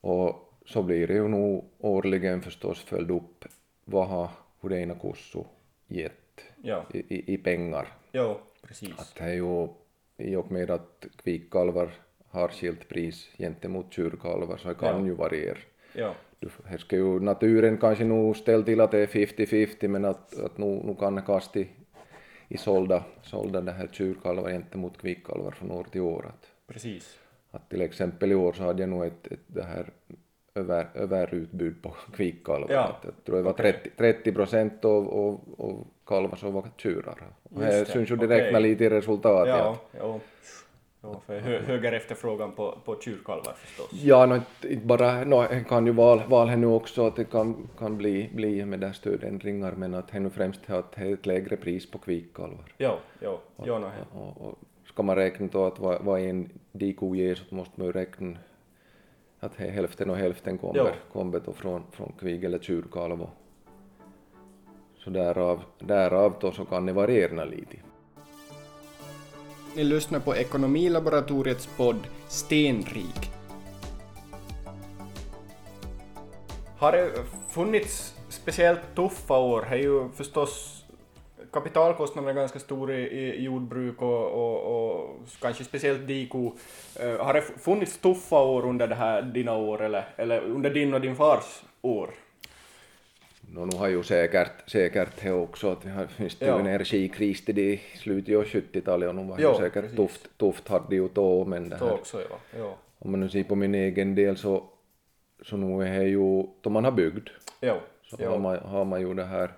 Och 0.00 0.50
så 0.66 0.82
blir 0.82 1.06
det 1.06 1.14
ju 1.14 1.28
nog 1.28 1.64
årligen 1.78 2.42
förstås 2.42 2.80
följd 2.80 3.10
upp 3.10 3.44
vad 3.84 4.06
har 4.08 4.28
hur 4.60 4.68
det 4.70 4.78
ena 4.80 4.94
kosso 4.94 5.46
gett 5.86 6.40
Jo, 6.62 6.82
i, 6.94 7.34
i, 7.34 7.38
pengar. 7.38 7.88
jo, 8.12 8.36
precis. 8.62 8.98
Att 8.98 9.14
det 9.18 9.24
är 9.24 9.34
ju 9.34 9.68
i 10.16 10.36
och 10.36 10.52
med 10.52 10.70
att 10.70 11.06
kvikkalvar 11.22 11.90
har 12.28 12.48
skilt 12.48 12.88
pris 12.88 13.28
gentemot 13.38 13.92
tjurkalvar 13.92 14.56
så 14.56 14.68
det 14.68 14.74
kan 14.74 15.00
Ja. 15.00 15.06
ju 15.06 15.14
variera. 15.14 15.58
Jo, 15.94 16.10
Du, 16.38 16.78
ska 16.78 16.96
ju 16.96 17.20
naturen 17.20 17.78
kanske 17.78 18.04
nog 18.04 18.36
ställa 18.36 18.64
till 18.64 18.80
att 18.80 18.90
det 18.90 18.98
är 18.98 19.06
50-50 19.06 19.88
men 19.88 20.04
att, 20.04 20.40
att 20.40 20.58
nu, 20.58 20.66
nu 20.84 20.94
kan 20.94 21.14
det 21.14 21.22
kasta 21.22 21.58
i, 21.60 21.68
i 22.48 22.56
sålda, 22.56 23.04
sålda 23.22 23.60
det 23.60 23.72
här 23.72 23.88
tjurkalvar 23.92 24.50
gentemot 24.50 24.98
kvikkalvar 24.98 25.50
från 25.50 25.70
år 25.70 25.84
till 25.84 26.00
år. 26.00 26.26
Att, 26.26 26.46
precis. 26.66 27.18
att 27.50 27.70
till 27.70 27.80
exempel 27.80 28.32
i 28.32 28.34
år 28.34 28.52
så 28.52 28.62
hade 28.62 28.82
jag 28.82 28.88
nog 28.90 29.04
ett, 29.04 29.26
ett 29.26 29.40
det 29.46 29.62
här 29.64 29.90
över, 30.54 30.86
överutbud 30.94 31.82
på 31.82 31.88
kvikkalvar. 32.16 32.68
Ja, 32.72 32.96
jag 33.04 33.24
tror 33.24 33.36
det 33.36 33.42
var 33.42 33.50
okej. 33.52 33.72
30, 33.72 33.90
30 33.96 34.32
procent 34.32 34.84
av, 34.84 35.08
av, 35.08 35.40
av 35.58 35.86
kalvar 36.06 36.36
som 36.36 36.52
var 36.52 36.68
tjurar. 36.76 37.16
Och 37.42 37.60
det 37.60 37.66
det, 37.66 37.84
syns 37.84 38.10
ju 38.10 38.16
direkt 38.16 38.62
lite 38.62 38.84
i 38.84 38.90
resultatet. 38.90 39.48
Ja, 39.48 39.70
att- 39.70 40.00
jo. 40.00 40.20
jo 41.02 41.20
för 41.26 41.40
hö, 41.40 41.58
högre 41.58 41.96
efterfrågan 41.96 42.52
på, 42.52 42.78
på 42.84 43.00
tjurkalvar 43.00 43.52
förstås. 43.52 43.90
Ja, 43.92 44.26
no, 44.26 44.34
inte 44.62 44.86
bara, 44.86 45.24
no, 45.24 45.46
kan 45.68 45.86
ju 45.86 45.92
vara 45.92 46.26
val 46.26 46.48
här 46.48 46.56
nu 46.56 46.66
också 46.66 47.06
att 47.06 47.16
det 47.16 47.24
kan, 47.24 47.68
kan 47.78 47.96
bli, 47.98 48.30
bli 48.34 48.64
med 48.64 48.80
där 48.80 48.92
stödändringar 48.92 49.72
men 49.72 49.94
att 49.94 50.08
det 50.12 50.20
nu 50.20 50.30
främst 50.30 50.60
är 50.94 51.12
ett 51.12 51.26
lägre 51.26 51.56
pris 51.56 51.90
på 51.90 51.98
kvikkalvar. 51.98 52.72
Jo, 52.78 52.92
jo, 53.20 53.38
jo, 53.64 53.78
no, 53.78 53.90
Och, 54.12 54.48
och 54.48 54.58
ska 54.86 55.02
man 55.02 55.16
räkna 55.16 55.48
då 55.52 55.66
att 55.66 55.78
vad, 55.78 56.02
vad 56.04 56.20
en 56.20 56.48
diko 56.72 57.14
ger 57.14 57.34
så 57.34 57.54
måste 57.54 57.72
man 57.76 57.86
ju 57.86 57.92
räkna 57.92 58.36
att 59.44 59.54
hälften 59.54 60.10
och 60.10 60.16
hälften 60.16 60.58
kommer, 60.58 60.94
kommer 61.12 61.40
då 61.40 61.52
från, 61.52 61.82
från 61.90 62.12
kvig 62.20 62.44
eller 62.44 62.58
tjurkalv. 62.58 63.22
och- 63.22 63.30
Så 64.98 65.10
därav, 65.10 65.62
därav 65.78 66.34
då 66.40 66.52
så 66.52 66.64
kan 66.64 66.86
det 66.86 66.92
variera 66.92 67.44
lite. 67.44 67.76
Ni 69.76 69.84
lyssnar 69.84 70.20
på 70.20 70.36
Ekonomilaboratoriets 70.36 71.68
podd 71.76 71.98
Stenrik. 72.28 73.30
Har 76.78 76.92
det 76.92 77.10
funnits 77.50 78.14
speciellt 78.28 78.80
tuffa 78.96 79.38
år? 79.38 79.66
Det 79.70 79.76
är 79.76 79.80
ju 79.80 80.08
förstås 80.10 80.83
kapitalkostnaderna 81.54 82.30
är 82.30 82.34
ganska 82.34 82.58
stora 82.58 82.94
i, 82.94 83.02
i 83.06 83.42
jordbruk 83.44 84.02
och, 84.02 84.26
och, 84.30 84.58
och 84.76 85.20
kanske 85.40 85.64
speciellt 85.64 86.06
diko. 86.06 86.52
Eh, 87.00 87.16
har 87.26 87.34
det 87.34 87.42
funnits 87.42 87.98
tuffa 87.98 88.42
år 88.42 88.66
under 88.66 88.86
det 88.88 88.94
här 88.94 89.22
dina 89.22 89.56
år 89.56 89.82
eller, 89.82 90.04
eller 90.16 90.40
under 90.40 90.70
din 90.70 90.94
och 90.94 91.00
din 91.00 91.16
fars 91.16 91.62
år? 91.82 92.10
No, 93.54 93.64
nu 93.64 93.76
har 93.76 93.88
ju 93.88 94.02
säkert, 94.02 94.70
säkert 94.70 95.08
det 95.22 95.32
också 95.32 95.70
att 95.72 95.82
det 95.82 96.08
finns 96.16 96.42
ju 96.42 96.46
en 96.46 96.66
energikris 96.66 97.48
i 97.48 97.80
slutet 97.96 98.36
av 98.36 98.44
70-talet 98.44 99.08
och 99.08 99.14
nu 99.14 99.24
var 99.24 99.38
Ja, 99.40 99.52
ju 99.52 99.58
säkert 99.58 99.82
precis. 99.82 99.96
tufft, 99.96 100.38
tufft 100.38 100.68
hade 100.68 100.94
ju 100.96 101.08
då 101.08 101.44
men 101.44 101.68
det 101.68 101.76
här, 101.76 101.92
också 101.92 102.20
ja. 102.30 102.36
ja. 102.58 102.74
om 102.98 103.10
man 103.10 103.20
nu 103.20 103.28
ser 103.28 103.44
på 103.44 103.54
min 103.54 103.74
egen 103.74 104.14
del 104.14 104.36
så, 104.36 104.64
så 105.42 105.56
nu 105.56 105.86
är 105.86 105.98
det 105.98 106.08
ju, 106.08 106.46
då 106.60 106.70
man 106.70 106.84
har 106.84 106.92
byggt 106.92 107.28
Jo, 107.60 107.74
så 108.10 108.16
jo. 108.20 108.30
har, 108.30 108.38
man, 108.38 108.58
har 108.58 108.84
man 108.84 109.00
ju 109.00 109.14
det 109.14 109.24
här 109.24 109.50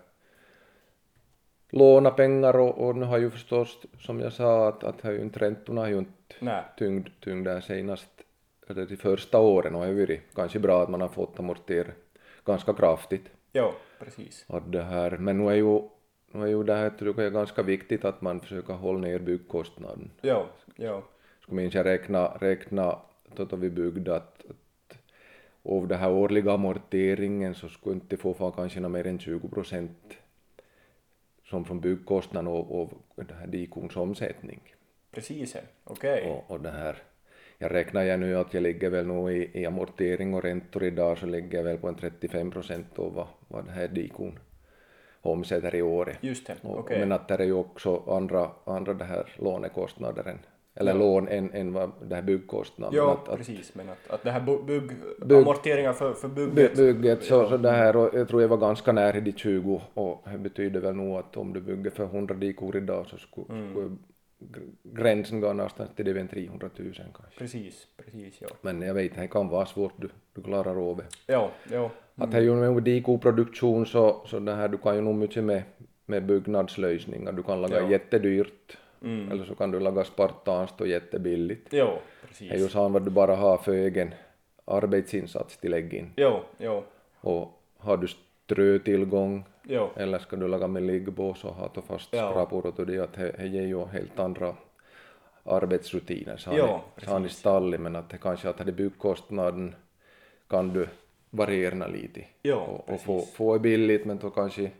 låna 1.70 2.10
pengar 2.10 2.56
och, 2.56 2.88
och 2.88 2.96
nu 2.96 3.06
har 3.06 3.18
ju 3.18 3.30
förstås 3.30 3.78
som 4.00 4.20
jag 4.20 4.32
sa 4.32 4.68
att, 4.68 4.84
att 4.84 5.00
har 5.00 5.12
ju 5.12 5.20
inte 5.20 5.38
räntorna 5.38 5.80
har 5.80 5.88
ju 5.88 5.98
inte 5.98 6.34
Nej. 6.38 6.62
tyngd, 6.78 7.08
tyngd 7.20 7.46
där 7.46 7.60
senast 7.60 8.08
eller 8.68 8.86
de 8.86 8.96
första 8.96 9.40
åren 9.40 9.74
har 9.74 9.86
ju 9.86 10.00
varit 10.00 10.20
kanske 10.34 10.58
bra 10.58 10.82
att 10.82 10.88
man 10.88 11.00
har 11.00 11.08
fått 11.08 11.40
amortera 11.40 11.92
ganska 12.44 12.72
kraftigt. 12.72 13.30
Jo, 13.52 13.72
precis. 13.98 14.44
Att 14.48 14.72
det 14.72 14.82
här, 14.82 15.10
men 15.10 15.38
nu 15.38 15.50
är 15.50 15.54
ju, 15.54 15.80
nu 16.32 16.42
är 16.42 16.46
ju 16.46 16.62
det 16.62 16.74
här 16.74 16.90
tror 16.90 17.22
jag 17.22 17.32
ganska 17.32 17.62
viktigt 17.62 18.04
att 18.04 18.22
man 18.22 18.40
försöker 18.40 18.74
hålla 18.74 18.98
ner 18.98 19.18
byggkostnaden. 19.18 20.10
Jo, 20.22 20.46
jo. 20.76 21.02
Skulle 21.40 21.56
minns 21.56 21.74
jag 21.74 21.86
räkna, 21.86 22.28
räkna 22.28 22.98
då, 23.36 23.56
vi 23.56 23.70
byggde 23.70 24.16
att, 24.16 24.44
att 24.50 24.98
av 25.62 25.88
den 25.88 25.98
här 25.98 26.10
årliga 26.10 26.52
amorteringen 26.52 27.54
så 27.54 27.68
skulle 27.68 27.94
inte 27.94 28.16
få 28.16 28.50
kanske 28.50 28.80
mer 28.80 29.06
än 29.06 29.18
20 29.18 29.48
procent 29.48 30.18
som 31.50 31.64
från 31.64 31.80
byggkostnaden 31.80 32.48
och, 32.48 32.80
och 32.80 32.92
den 33.14 33.38
här 33.38 33.46
dikons 33.46 33.96
omsättning. 33.96 34.60
Precis, 35.10 35.56
okej. 35.84 36.30
Och, 36.30 36.50
och 36.50 36.60
det 36.60 36.70
här, 36.70 36.96
jag 37.58 37.74
räknar 37.74 38.02
jag 38.02 38.20
nu 38.20 38.36
att 38.36 38.54
jag 38.54 38.62
ligger 38.62 38.90
väl 38.90 39.06
nog 39.06 39.32
i, 39.32 39.50
i 39.60 39.66
amortering 39.66 40.34
och 40.34 40.42
räntor 40.42 40.84
idag 40.84 41.18
så 41.18 41.26
ligger 41.26 41.58
jag 41.58 41.64
väl 41.64 41.78
på 41.78 41.88
en 41.88 41.94
35 41.94 42.50
procent 42.50 42.98
av 42.98 43.14
vad, 43.14 43.26
vad 43.48 43.64
den 43.64 43.74
här 43.74 43.88
dikon 43.88 44.38
omsätter 45.20 45.74
i 45.74 45.82
året. 45.82 46.18
Just 46.20 46.46
det, 46.46 46.56
Och, 46.62 46.78
okej. 46.78 46.98
Men 46.98 47.12
att 47.12 47.28
det 47.28 47.34
är 47.34 47.44
ju 47.44 47.52
också 47.52 48.02
andra, 48.06 48.50
andra 48.64 48.94
det 48.94 49.04
här 49.04 49.34
lånekostnader 49.36 50.28
än, 50.28 50.38
eller 50.76 50.94
lån 50.94 51.28
än, 51.28 51.50
än 51.54 51.72
vad 51.72 51.90
det 52.08 52.14
här 52.14 52.22
byggkostnaden. 52.22 52.96
Ja, 52.96 53.12
att, 53.12 53.28
att 53.28 53.38
precis, 53.38 53.74
men 53.74 53.88
att, 53.88 54.10
att 54.10 54.22
det 54.22 54.30
här 54.30 54.40
bygg, 54.66 54.90
Bygg- 55.26 55.36
amorteringar 55.42 55.92
för, 55.92 56.12
för 56.12 56.28
by, 56.28 56.46
bygget, 56.46 56.76
bygget 56.76 57.24
så, 57.24 57.48
så 57.48 57.56
det 57.56 57.70
här 57.70 57.96
och 57.96 58.10
jag 58.14 58.28
tror 58.28 58.42
jag 58.42 58.48
var 58.48 58.56
ganska 58.56 58.92
nära 58.92 59.20
de 59.20 59.32
20 59.32 59.80
och 59.94 60.24
det 60.32 60.38
betyder 60.38 60.80
väl 60.80 60.94
nog 60.94 61.16
att 61.16 61.36
om 61.36 61.52
du 61.52 61.60
bygger 61.60 61.90
för 61.90 62.04
100 62.04 62.34
dikor 62.34 62.76
idag 62.76 63.06
så 63.06 63.16
skulle, 63.18 63.46
Mm. 63.58 63.70
skulle 63.70 63.96
gr- 64.40 64.72
gränsen 64.82 65.40
gå 65.40 65.52
någonstans 65.52 65.90
till 65.96 66.04
det 66.04 66.12
vid 66.12 66.30
300 66.30 66.70
000 66.76 66.92
kanske. 66.94 67.38
precis, 67.38 67.86
precis, 67.96 68.38
ja. 68.40 68.48
Men 68.60 68.82
jag 68.82 68.94
vet, 68.94 69.14
det 69.16 69.26
kan 69.28 69.48
vara 69.48 69.66
svårt, 69.66 69.92
du, 69.96 70.08
du 70.34 70.42
klarar 70.42 70.90
av 70.90 70.96
det. 70.96 71.04
Ja, 71.32 71.50
ja, 71.72 71.90
Att 72.14 72.30
det 72.30 72.36
är 72.36 72.40
ju 72.42 72.54
med 72.54 72.82
dikoproduktion 72.82 73.86
så, 73.86 74.22
så 74.26 74.38
det 74.38 74.54
här, 74.54 74.68
du 74.68 74.78
kan 74.78 74.94
ju 74.94 75.00
nog 75.00 75.14
mycket 75.14 75.44
med, 75.44 75.62
med 76.06 76.26
byggnadslösningar. 76.26 77.32
Du 77.32 77.42
kan 77.42 77.60
laga 77.62 77.80
Ja. 77.80 77.90
jättedyrt 77.90 78.78
Mm. 79.06 79.32
eller 79.32 79.44
så 79.44 79.54
kan 79.54 79.70
du 79.70 79.80
laga 79.80 80.04
spartanskt 80.04 80.80
och 80.80 80.86
jättebilligt. 80.88 81.72
ja, 81.72 81.98
Det 82.38 82.44
är 82.44 82.44
ju 82.44 82.50
precis. 82.50 82.72
så 82.72 82.88
vad 82.88 83.04
du 83.04 83.10
bara 83.10 83.36
har 83.36 83.58
för 83.58 83.72
egen 83.72 84.14
arbetsinsats 84.64 85.56
till 85.56 85.70
lägg 85.70 85.94
in. 85.94 86.12
Ja, 86.16 86.42
ja, 86.58 86.84
Och 87.20 87.62
har 87.78 87.96
du 87.96 88.08
strötillgång 88.08 89.44
Jo. 89.68 89.88
Eller 89.96 90.18
ska 90.18 90.36
du 90.36 90.48
laga 90.48 90.66
med 90.66 90.82
liggbås 90.82 91.44
och 91.44 91.54
ha 91.54 91.68
fast 91.82 92.06
skrapor 92.08 92.66
och 92.66 92.86
det 92.86 92.98
att 92.98 93.12
det 93.12 93.32
det 93.38 93.46
ger 93.46 93.62
ju 93.62 93.84
helt 93.84 94.18
andra 94.18 94.54
arbetsrutiner 95.44 96.36
så 96.36 96.80
så 97.04 97.10
har 97.10 97.18
ni 97.20 97.28
stallet 97.28 97.80
men 97.80 97.96
att 97.96 98.10
det 98.10 98.18
kanske 98.18 98.48
att 98.48 98.66
det 98.66 98.72
byggkostnaden 98.72 99.74
kan 100.48 100.72
du 100.72 100.88
variera 101.30 101.86
lite 101.86 102.24
Ja, 102.42 102.56
och, 102.56 102.88
och 102.94 103.00
få, 103.00 103.20
få 103.20 103.58
billigt 103.58 104.04
men 104.04 104.18
då 104.18 104.30
kanske 104.30 104.70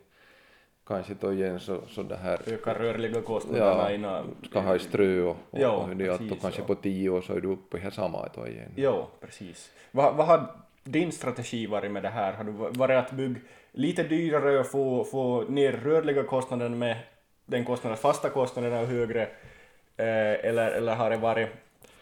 kanske 0.87 1.13
då 1.19 1.33
igen 1.33 1.59
så, 1.59 1.81
så 1.87 2.03
det 2.03 2.15
här 2.15 2.39
Ökar 2.47 2.75
rörliga 2.75 3.21
kostnaderna 3.21 3.65
ja, 3.65 3.91
innan... 3.91 4.35
ska 4.49 4.59
ha 4.59 4.75
i 4.75 4.79
strö 4.79 5.21
och, 5.21 5.37
och, 5.49 5.59
Ja, 5.59 5.69
och 5.69 5.95
det 5.95 6.09
att 6.09 6.19
precis, 6.19 6.41
kanske 6.41 6.61
ja. 6.61 6.67
på 6.67 6.75
tio 6.75 7.09
år 7.09 7.21
så 7.21 7.33
är 7.33 7.41
du 7.41 7.47
uppe 7.47 7.77
i 7.77 7.81
det 7.81 7.91
samma 7.91 8.29
då 8.35 8.47
igen. 8.47 8.71
Jo, 8.75 9.05
precis. 9.21 9.71
Vad, 9.91 10.15
vad 10.15 10.27
har 10.27 10.51
din 10.83 11.11
strategi 11.11 11.67
varit 11.67 11.91
med 11.91 12.03
det 12.03 12.09
här? 12.09 12.33
Har 12.33 12.43
du 12.43 12.51
varit 12.51 12.97
att 12.97 13.11
bygga 13.11 13.39
lite 13.71 14.03
dyrare 14.03 14.59
och 14.59 14.67
få, 14.67 15.03
få 15.03 15.41
ner 15.41 15.71
rörliga 15.71 16.23
kostnaden 16.23 16.79
med 16.79 16.97
den 17.45 17.65
kostnaden, 17.65 17.97
fasta 17.97 18.29
kostnaden 18.29 18.73
är 18.73 18.85
högre? 18.85 19.21
Eh, 19.97 20.45
eller, 20.49 20.71
eller 20.71 20.95
har 20.95 21.09
det 21.09 21.17
varit, 21.17 21.47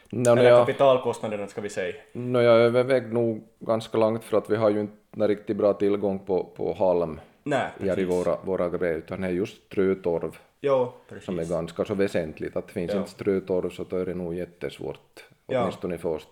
Nå, 0.09 0.31
eller 0.31 0.43
jag, 0.43 0.67
kapitalkostnaden 0.67 1.47
ska 1.47 1.61
vi 1.61 1.69
säga? 1.69 1.95
nå, 2.13 2.41
jag 2.41 2.55
övervägde 2.55 3.13
nog 3.13 3.43
ganska 3.59 3.97
långt 3.97 4.23
för 4.23 4.37
att 4.37 4.49
vi 4.49 4.55
har 4.55 4.69
ju 4.69 4.79
inte 4.79 5.27
riktigt 5.27 5.57
bra 5.57 5.73
tillgång 5.73 6.19
på, 6.19 6.43
på 6.43 6.73
halm 6.73 7.19
Nej, 7.45 7.69
här 7.79 7.99
i 7.99 8.05
våra, 8.05 8.37
våra 8.43 8.69
grejer 8.69 8.97
utan 8.97 9.21
det 9.21 9.27
är 9.27 9.31
just 9.31 9.65
strötorv 9.65 10.37
Jo, 10.61 10.93
som 11.21 11.39
är 11.39 11.45
ganska 11.49 11.85
så 11.85 11.93
väsentligt. 11.93 12.55
Att 12.55 12.71
finns 12.71 12.91
Ja. 12.93 12.97
inte 12.99 13.09
strötorv 13.11 13.69
så 13.69 13.83
då 13.83 13.97
är 13.97 14.05
det 14.05 14.13
nog 14.13 14.35
jättesvårt. 14.35 15.25
Ja. 15.47 15.61
Åtminstone 15.61 15.97
för 15.97 16.09
oss. 16.09 16.27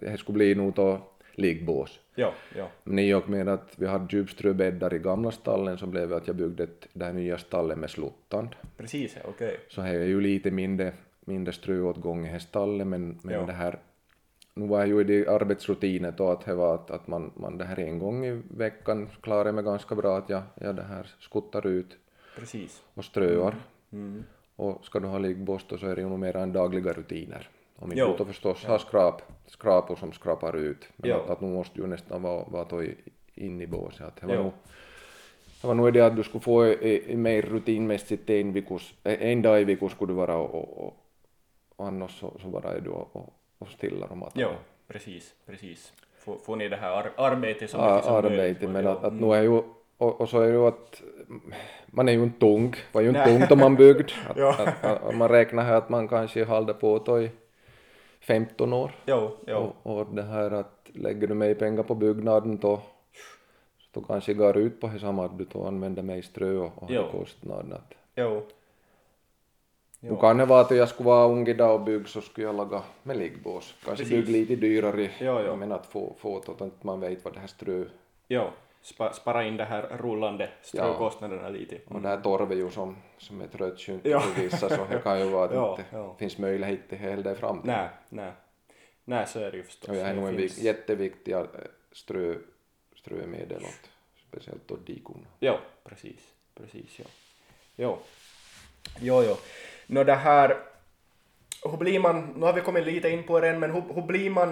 Det 0.00 0.18
skulle 0.18 0.34
bli 0.36 0.54
nog 0.54 0.72
då 0.74 0.98
liggbås. 1.32 2.00
Men 2.84 2.98
i 2.98 3.14
och 3.14 3.28
med 3.28 3.48
att 3.48 3.72
vi 3.76 3.86
hade 3.86 4.16
djupströbäddar 4.16 4.94
i 4.94 4.98
gamla 4.98 5.30
stallen 5.30 5.78
så 5.78 5.86
blev 5.86 6.08
det 6.08 6.16
att 6.16 6.26
jag 6.26 6.36
byggde 6.36 6.62
ett, 6.64 6.86
det 6.92 7.04
här 7.04 7.12
nya 7.12 7.38
stallet 7.38 7.78
med 7.78 7.90
sluttand. 7.90 8.48
Precis, 8.76 9.16
ja, 9.16 9.28
okej. 9.28 9.56
Så 9.68 9.80
här 9.82 9.94
är 9.94 10.06
ju 10.06 10.20
lite 10.20 10.50
mindre, 10.50 10.92
mindre 11.20 11.52
ströåtgång 11.52 12.26
i 12.26 12.32
det 12.32 12.40
stallet 12.40 12.86
men, 12.86 13.18
men 13.22 13.34
Ja. 13.34 13.42
det 13.46 13.52
här 13.52 13.78
nu 14.58 14.66
var 14.66 14.84
ju 14.84 15.00
i 15.00 15.26
arbetsrutinen 15.26 16.14
då 16.16 16.30
att 16.30 16.44
det 16.44 16.54
var 16.54 16.74
att, 16.74 16.90
att 16.90 17.06
man, 17.06 17.32
man 17.34 17.58
det 17.58 17.64
här 17.64 17.78
en 17.78 17.98
gång 17.98 18.26
i 18.26 18.42
veckan 18.50 19.08
klarar 19.20 19.46
jag 19.46 19.54
mig 19.54 19.64
ganska 19.64 19.94
bra 19.94 20.18
att 20.18 20.28
jag, 20.28 20.42
jag 20.54 20.76
det 20.76 20.82
här 20.82 21.14
skuttar 21.20 21.66
ut 21.66 21.96
Precis. 22.36 22.82
och 22.94 23.04
ströar. 23.04 23.54
Mm. 23.92 24.24
Och 24.56 24.84
ska 24.84 25.00
du 25.00 25.08
ha 25.08 25.18
liggbås 25.18 25.64
då 25.68 25.78
så 25.78 25.86
är 25.86 25.96
det 25.96 26.02
ju 26.02 26.16
mer 26.16 26.36
än 26.36 26.52
dagliga 26.52 26.92
rutiner. 26.92 27.48
Om 27.76 27.92
inte 27.92 28.14
du 28.18 28.24
förstås 28.24 28.64
har 28.64 28.78
skrap, 28.78 29.22
skrapor 29.46 29.96
som 29.96 30.12
skrapar 30.12 30.56
ut. 30.56 30.88
Men 30.96 31.10
Jo. 31.10 31.16
att, 31.16 31.30
att 31.30 31.40
nu 31.40 31.48
måste 31.48 31.80
ju 31.80 31.86
nästan 31.86 32.22
vara, 32.22 32.44
vara 32.44 32.84
in 33.34 33.60
i 33.60 33.66
båset. 33.66 34.06
Att 34.06 34.20
det 34.20 34.26
var 34.26 34.36
nog 34.36 34.52
det 35.60 35.66
var 35.66 35.74
nog 35.74 35.92
det 35.92 36.00
att 36.00 36.16
du 36.16 36.22
skulle 36.22 36.42
få 36.42 36.66
i, 36.66 37.12
i 37.12 37.16
mer 37.16 37.42
rutinmässigt 37.42 38.30
en, 38.30 38.52
vikus, 38.52 38.94
en 39.02 39.42
dag 39.42 39.60
i 39.60 39.64
veckan 39.64 39.88
skulle 39.88 40.12
du 40.12 40.16
vara 40.16 40.36
och, 40.36 40.84
och, 40.84 40.96
och 41.76 41.86
annars 41.86 42.20
så, 42.20 42.32
så 42.42 42.48
bara 42.48 42.72
är 42.72 42.80
du 42.80 42.90
och, 42.90 43.16
och, 43.16 43.37
och 43.58 43.68
stillar 43.68 44.10
och 44.10 44.16
matar. 44.16 44.40
Jo, 44.40 44.48
precis, 44.88 45.34
precis. 45.46 45.92
Få, 46.18 46.38
få 46.38 46.54
ner 46.54 46.70
det 46.70 46.76
här 46.76 46.90
ar 46.90 47.12
arbetet 47.16 47.70
så 47.70 47.76
Ja, 47.76 48.02
som 48.02 48.12
möjligt. 48.12 48.40
arbete, 48.40 48.68
men 48.68 48.86
att, 48.86 49.04
att 49.04 49.12
mm. 49.12 49.28
nu 49.28 49.34
är 49.34 49.42
ju, 49.42 49.62
och, 49.98 50.20
och 50.20 50.28
så 50.28 50.40
är 50.40 50.46
det 50.46 50.52
ju 50.52 50.66
att 50.66 51.02
mm, 51.28 51.52
man 51.86 52.08
är 52.08 52.12
ju 52.12 52.22
inte 52.22 52.46
ung, 52.46 52.74
var 52.92 53.00
ju 53.00 53.08
inte 53.08 53.26
Nej. 53.26 53.36
ung 53.36 53.42
då 53.48 53.56
man 53.56 53.76
byggde. 53.76 54.12
Att, 54.28 54.36
Ja. 54.36 54.56
att, 54.82 55.02
att, 55.02 55.16
man 55.16 55.28
räknar 55.28 55.62
här 55.62 55.74
att 55.74 55.88
man 55.88 56.08
kanske 56.08 56.44
håller 56.44 56.72
på 56.72 56.98
då 56.98 57.22
i 57.22 57.30
15 58.20 58.72
år. 58.72 58.90
Jo, 59.06 59.30
jo. 59.46 59.72
Och, 59.82 59.98
och 59.98 60.14
det 60.14 60.22
här 60.22 60.50
att 60.50 60.90
lägger 60.94 61.26
du 61.26 61.34
mig 61.34 61.54
pengar 61.54 61.82
på 61.82 61.94
byggnaden 61.94 62.58
då, 62.58 62.80
då 63.92 64.00
kanske 64.00 64.34
går 64.34 64.56
ut 64.56 64.80
på 64.80 64.86
det 64.86 64.98
samma 64.98 65.24
att 65.24 65.38
du 65.38 65.44
då 65.44 65.66
använder 65.66 66.02
mig 66.02 66.22
strö 66.22 66.56
och, 66.58 66.82
och 66.82 67.10
kostnaden. 67.12 67.72
Att, 67.72 67.94
Jo. 68.14 68.42
Nu 70.00 70.16
kan 70.16 70.36
det 70.36 70.44
vara 70.44 70.60
att 70.60 70.70
jag 70.70 70.88
skulle 70.88 71.06
vara 71.06 71.26
ung 71.28 71.48
idag 71.48 71.74
och 71.74 71.80
bygga 71.80 72.06
så 72.06 72.20
skulle 72.20 72.46
jag 72.46 72.56
laga 72.56 72.82
med 73.02 73.16
liggbås. 73.16 73.74
Kanske 73.84 74.04
Precis. 74.04 74.26
bygga 74.26 74.38
lite 74.38 74.56
dyrare, 74.56 75.10
Jo, 75.20 75.40
jo. 75.46 75.56
men 75.56 75.72
att 75.72 75.86
få, 75.86 76.14
få 76.18 76.42
då 76.46 76.64
att 76.64 76.84
man 76.84 77.00
vet 77.00 77.24
vad 77.24 77.34
det 77.34 77.40
här 77.40 77.46
strö 77.46 77.84
Jo, 78.28 78.50
spa, 78.82 79.12
spara 79.12 79.44
in 79.44 79.56
det 79.56 79.64
här 79.64 79.82
rullande 79.82 80.50
strökostnaderna 80.62 81.48
lite. 81.48 81.78
Och 81.86 82.00
det 82.02 82.08
här 82.08 82.20
torv 82.20 82.52
är 82.52 82.56
ju 82.56 82.70
som, 82.70 82.96
som 83.18 83.40
är 83.40 83.46
tröttsynt 83.46 84.02
för 84.02 84.40
vissa 84.42 84.68
så 84.68 84.84
det 84.90 84.98
kan 85.02 85.20
ju 85.20 85.28
vara 85.30 85.70
att 85.70 85.76
det 85.76 85.84
ja. 85.92 86.16
finns 86.18 86.38
möjlighet 86.38 86.88
till 86.88 86.98
hela 86.98 87.22
det 87.22 87.34
fram. 87.34 87.60
Nej, 87.64 87.88
nej. 88.08 88.32
Nej, 89.04 89.26
så 89.26 89.38
är 89.40 89.50
det 89.50 89.56
ju 89.56 89.62
förstås. 89.62 89.88
Och 89.88 89.96
jag 89.96 90.02
är 90.08 90.14
Det 90.14 90.20
nog 90.20 90.28
en 90.28 90.36
finns- 90.36 90.58
vik- 90.58 90.64
jätteviktiga 90.64 91.38
eh, 91.40 91.46
strö, 91.92 92.34
strömedel 92.96 93.62
åt 93.62 93.90
speciellt 94.28 94.70
åt 94.70 94.86
dikorna. 94.86 95.26
Jo, 95.40 95.54
precis. 95.84 96.20
Precis, 96.54 96.98
ja. 96.98 97.04
Jo. 97.76 97.98
Jo, 99.00 99.22
jo. 99.22 99.36
Nå 99.90 100.04
det 100.04 100.14
här... 100.14 100.56
Hur 101.70 101.76
blir 101.76 102.00
man... 102.00 102.34
Nu 102.36 102.46
har 102.46 102.52
vi 102.52 102.60
kommit 102.60 102.86
lite 102.86 103.08
in 103.10 103.22
på 103.22 103.40
det 103.40 103.48
än, 103.48 103.60
men 103.60 103.70
hur, 103.70 103.82
hur 103.94 104.02
blir 104.02 104.30
man... 104.30 104.50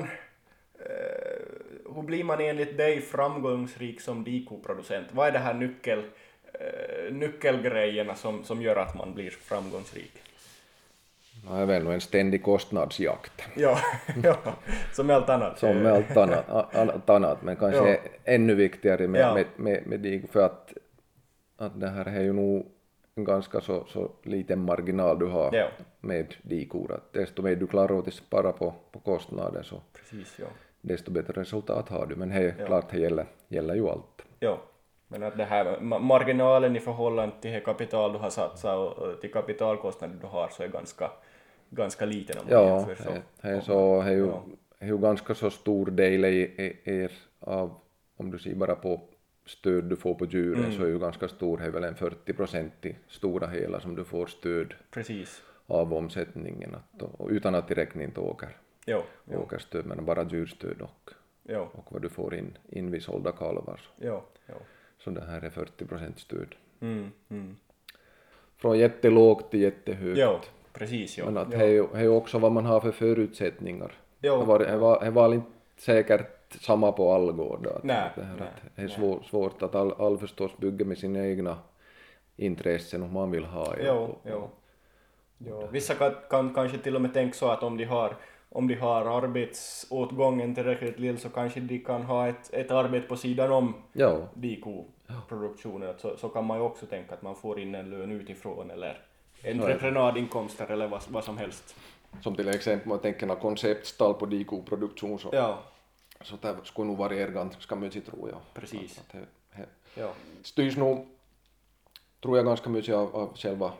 Eh, 0.78 1.94
hur 1.94 2.02
blir 2.02 2.24
man 2.24 2.40
enligt 2.40 2.76
dig 2.76 3.00
framgångsrik 3.00 4.00
som 4.00 4.24
dikoproducent? 4.24 5.06
Vad 5.12 5.28
är 5.28 5.32
det 5.32 5.38
här 5.38 5.54
nyckel, 5.54 5.98
eh, 6.52 7.12
nyckelgrejerna 7.14 8.14
som, 8.14 8.44
som 8.44 8.62
gör 8.62 8.76
att 8.76 8.94
man 8.98 9.14
blir 9.14 9.30
framgångsrik? 9.30 10.12
Det 11.48 11.56
är 11.56 11.66
väl 11.66 11.84
nog 11.84 11.92
en 11.92 12.00
ständig 12.00 12.42
kostnadsjakt. 12.42 13.42
Ja, 13.56 13.78
ja. 14.22 14.36
som 14.92 15.06
med 15.06 15.16
allt 15.16 15.28
annat. 15.28 15.58
Som 15.58 15.78
med 15.78 15.92
allt 15.92 16.16
annat, 16.16 16.74
allt 16.74 17.10
annat 17.10 17.42
men 17.42 17.56
kanske 17.56 17.90
Ja. 17.90 17.98
ännu 18.24 18.54
viktigare 18.54 19.08
med, 19.08 19.20
Ja. 19.20 19.34
med, 19.34 19.46
med, 19.56 19.86
med 19.86 20.00
dikor 20.00 20.28
för 20.28 20.46
att, 20.46 20.72
att 21.58 21.80
det 21.80 21.88
här 21.88 22.04
är 22.04 22.20
ju 22.22 22.32
nog 22.32 22.66
ganska 23.24 23.60
så, 23.60 23.84
så 23.88 24.10
liten 24.22 24.64
marginal 24.64 25.18
du 25.18 25.26
har 25.26 25.54
Ja. 25.54 25.68
med 26.00 26.34
dikor. 26.42 26.92
Att 26.92 27.12
desto 27.12 27.42
mer 27.42 27.56
du 27.56 27.66
klarar 27.66 27.98
att 27.98 28.14
spara 28.14 28.52
på, 28.52 28.74
på 28.92 28.98
kostnaden 28.98 29.64
så 29.64 29.80
Precis, 29.92 30.38
ja. 30.38 30.46
desto 30.80 31.10
bättre 31.10 31.40
resultat 31.40 31.88
har 31.88 32.06
du. 32.06 32.16
Men 32.16 32.28
det 32.28 32.34
är 32.36 32.54
Ja. 32.58 32.66
klart, 32.66 32.90
det 32.90 32.98
gäller, 32.98 33.26
gäller 33.48 33.74
ju 33.74 33.88
allt. 33.88 34.22
Jo, 34.40 34.56
men 35.08 35.22
att 35.22 35.36
det 35.36 35.44
här 35.44 35.64
ma- 35.80 35.98
marginalen 35.98 36.76
i 36.76 36.80
förhållande 36.80 37.34
till 37.40 37.50
det 37.52 37.60
kapital 37.60 38.12
du 38.12 38.18
har 38.18 38.30
satsat 38.30 38.98
och 38.98 39.20
till 39.20 39.32
kapitalkostnaden 39.32 40.18
du 40.20 40.26
har 40.26 40.48
så 40.48 40.62
är 40.62 40.68
ganska, 40.68 41.10
ganska 41.70 42.04
liten 42.04 42.38
om 42.38 42.44
man 42.44 42.52
Ja, 42.52 42.76
jämför 42.78 43.04
så. 43.04 43.10
det, 43.10 43.22
det 43.42 43.48
är 43.48 43.60
så, 43.60 44.02
det 44.02 44.08
är 44.08 44.12
ju, 44.14 44.26
Ja. 44.26 44.42
det 44.78 44.84
är 44.84 44.88
ju 44.88 44.98
ganska 44.98 45.34
så 45.34 45.50
stor 45.50 45.86
del 45.86 46.24
i, 46.24 46.38
i, 46.40 46.80
er 46.84 47.12
av, 47.40 47.74
om 48.16 48.30
du 48.30 48.38
ser 48.38 48.54
bara 48.54 48.74
på 48.74 49.00
stöd 49.46 49.84
du 49.84 49.96
får 49.96 50.14
på 50.14 50.26
djuren 50.26 50.64
Mm. 50.64 50.76
så 50.76 50.82
är 50.82 50.88
ju 50.88 50.98
ganska 50.98 51.28
stor, 51.28 51.58
det 51.58 51.64
är 51.64 51.70
väl 51.70 51.84
en 51.84 51.94
40 51.94 52.32
procent 52.32 52.86
i 52.86 52.96
stora 53.08 53.46
hela 53.46 53.80
som 53.80 53.94
du 53.96 54.04
får 54.04 54.26
stöd 54.26 54.74
Precis. 54.90 55.42
av 55.66 55.94
omsättningen 55.94 56.74
att, 56.74 57.02
och, 57.02 57.28
utan 57.30 57.54
att 57.54 57.68
direkt 57.68 57.96
inte 57.96 58.20
åker, 58.20 58.56
Jo, 58.86 59.02
jo, 59.24 59.38
åker 59.38 59.58
stöd 59.58 59.86
men 59.86 60.04
bara 60.04 60.24
djurstöd 60.24 60.82
och, 60.82 61.10
jo, 61.42 61.68
och 61.72 61.92
vad 61.92 62.02
du 62.02 62.08
får 62.08 62.34
in, 62.34 62.58
in 62.68 62.90
vid 62.90 63.02
sålda 63.02 63.32
kalvar. 63.32 63.76
Så, 63.76 63.90
jo, 64.06 64.22
jo. 64.48 64.54
så 64.98 65.10
det 65.10 65.24
här 65.24 65.44
är 65.44 65.50
40 65.50 65.84
procent 65.84 66.18
stöd. 66.18 66.54
Mm, 66.80 67.10
mm. 67.28 67.56
Från 68.56 68.78
jättelågt 68.78 69.50
till 69.50 69.60
jättehögt. 69.60 70.18
Jo, 70.18 70.38
precis 70.72 71.18
jo. 71.18 71.24
Men 71.24 71.36
att 71.36 71.50
det 71.50 71.56
är 71.56 72.00
ju 72.02 72.08
också 72.08 72.38
vad 72.38 72.52
man 72.52 72.64
har 72.66 72.80
för 72.80 72.92
förutsättningar. 72.92 73.92
Jo. 74.20 74.40
Det 74.40 74.44
var, 74.46 74.58
det 74.58 74.76
var, 74.76 75.04
det 75.04 75.10
var 75.10 75.34
inte 75.34 75.50
säkert 75.76 76.35
samma 76.60 76.92
på. 76.92 77.14
Att 77.14 77.84
Nej, 77.84 78.10
det, 78.14 78.22
här, 78.22 78.36
nej, 78.38 78.48
att 78.48 78.76
det 78.76 78.82
är 78.82 78.88
svår, 78.88 79.22
svårt 79.30 79.62
att 79.62 79.74
all, 79.74 79.92
all 79.92 80.18
förstås 80.18 80.56
bygger 80.56 80.84
med 80.84 80.98
sina 80.98 81.26
egna 81.26 81.58
intressen 82.36 83.02
och 83.02 83.08
man 83.08 83.30
vill 83.30 83.44
ha. 83.44 83.66
ja. 83.78 83.84
Jo, 83.86 84.18
jo. 84.24 84.50
jo. 85.38 85.68
Vissa 85.70 85.94
kan, 85.94 86.14
kan 86.30 86.54
kanske 86.54 86.78
till 86.78 86.96
och 86.96 87.02
med 87.02 87.14
tänka 87.14 87.34
så 87.34 87.48
att 87.48 87.62
om 87.62 87.76
de 87.76 87.84
har 87.84 88.16
om 88.48 88.68
de 88.68 88.74
har 88.74 89.22
arbetsåtgången 89.22 90.54
tillräckligt 90.54 90.98
lill 90.98 91.18
så 91.18 91.28
kanske 91.28 91.60
de 91.60 91.78
kan 91.78 92.02
ha 92.02 92.28
ett, 92.28 92.54
ett 92.54 92.70
arbete 92.70 93.06
på 93.06 93.16
sidan 93.16 93.52
om 93.52 93.74
Ja, 93.92 94.28
dikoproduktionen. 94.34 95.94
Så, 95.98 96.16
så 96.16 96.28
kan 96.28 96.44
man 96.44 96.58
ju 96.58 96.64
också 96.64 96.86
tänka 96.86 97.14
att 97.14 97.22
man 97.22 97.36
får 97.36 97.60
in 97.60 97.74
en 97.74 97.90
lön 97.90 98.12
utifrån 98.12 98.70
eller 98.70 99.02
entreprenadinkomster 99.44 100.70
eller 100.70 100.88
vad, 100.88 101.02
vad 101.08 101.24
som 101.24 101.38
helst. 101.38 101.76
som 102.20 102.36
till 102.36 102.48
exempel 102.48 102.88
man 102.88 102.98
tänker 102.98 103.34
konceptstall 103.34 104.14
på 104.14 104.26
dikoproduktion 104.26 105.18
så, 105.18 105.28
Ja, 105.32 105.58
så 106.20 106.36
det 106.36 106.56
skulle 106.64 106.86
nog 106.88 106.96
variera 106.98 107.30
ganska 107.30 107.76
mycket 107.76 108.06
tror 108.06 108.28
jag. 108.30 108.38
Precis. 108.54 108.98
Att, 108.98 109.04
att 109.04 109.12
det, 109.12 109.26
det 109.94 110.00
ja, 110.00 110.12
styrs 110.42 110.76
nog, 110.76 111.06
tror 112.22 112.36
jag, 112.36 112.46
ganska 112.46 112.70
mycket 112.70 112.94
av, 112.94 113.16
av 113.16 113.36
själva 113.36 113.72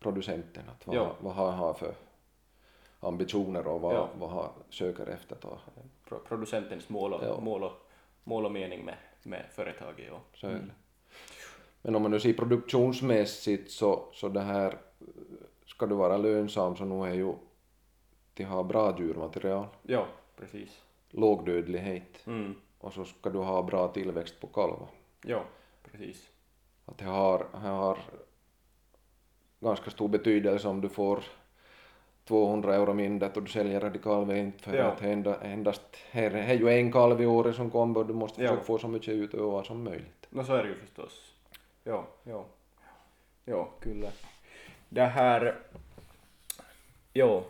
producenten. 0.00 0.62
Att 0.68 0.86
vad, 0.86 0.96
Ja. 0.96 1.16
vad 1.20 1.34
han 1.34 1.54
har 1.54 1.74
för 1.74 1.94
ambitioner 3.00 3.66
och 3.66 3.80
vad, 3.80 3.94
Ja. 3.94 4.08
vad 4.18 4.30
han 4.30 4.48
söker 4.70 5.06
efter. 5.06 5.36
Då. 5.40 5.58
pro- 6.08 6.18
producentens 6.28 6.88
mål 6.88 7.12
och, 7.12 7.24
Ja. 7.24 7.40
mål 7.40 7.62
och, 7.64 7.72
mål 8.24 8.44
och 8.46 8.52
mening 8.52 8.84
med, 8.84 8.96
med 9.22 9.46
företaget. 9.52 10.06
Ja. 10.10 10.20
Så 10.34 10.46
det. 10.46 10.60
Men 11.82 11.94
om 11.96 12.02
man 12.02 12.10
nu 12.10 12.20
ser 12.20 12.32
produktionsmässigt 12.32 13.70
så, 13.70 14.04
så 14.12 14.28
det 14.28 14.40
här, 14.40 14.78
ska 15.66 15.86
du 15.86 15.94
vara 15.94 16.16
lönsam 16.16 16.76
så 16.76 16.84
nu 16.84 17.04
är 17.10 17.14
ju 17.14 17.32
att 18.40 18.46
ha 18.48 18.62
bra 18.62 18.98
djurmaterial, 18.98 19.66
ja, 19.82 20.06
precis. 20.36 20.80
Låg 21.12 21.46
dödlighet 21.46 22.26
Mm. 22.26 22.54
och 22.78 22.92
så 22.92 23.04
ska 23.04 23.30
du 23.30 23.38
ha 23.38 23.62
bra 23.62 23.88
tillväxt 23.88 24.40
på 24.40 24.46
kalvar. 24.46 24.88
Ja, 25.24 25.42
precis. 25.90 26.28
att 26.86 26.98
det 26.98 27.04
har, 27.04 27.46
det 27.62 27.68
har 27.68 27.98
ganska 29.60 29.90
stor 29.90 30.08
betydelse 30.08 30.68
om 30.68 30.80
du 30.80 30.88
får 30.88 31.24
200 32.24 32.74
euro 32.76 32.94
mindre 32.94 33.30
och 33.34 33.42
du 33.42 33.50
säljer 33.50 33.80
radikalvin 33.80 34.52
för 34.58 34.76
Ja. 34.76 34.84
att 34.84 34.98
det 34.98 35.12
enda, 35.12 35.40
endast, 35.40 35.82
här 36.10 36.30
är 36.30 36.54
ju 36.54 36.68
en 36.68 36.92
kalv 36.92 37.22
i 37.22 37.26
året 37.26 37.56
som 37.56 37.70
kommer 37.70 38.00
och 38.00 38.06
du 38.06 38.14
måste 38.14 38.42
Ja. 38.42 38.48
försöka 38.48 38.64
få 38.66 38.78
så 38.78 38.88
mycket 38.88 39.08
ut 39.14 39.34
ur 39.34 39.62
som 39.62 39.84
möjligt. 39.84 40.26
No 40.30 40.44
så 40.44 40.54
är 40.54 40.62
det 40.62 40.68
ju 40.68 40.74
förstås. 40.74 41.34
Ja, 41.84 42.06
ja. 42.24 42.44
Ja, 43.44 43.68
kyllä. 43.80 44.10
Det 44.88 45.04
här... 45.04 45.58
Jo. 47.12 47.42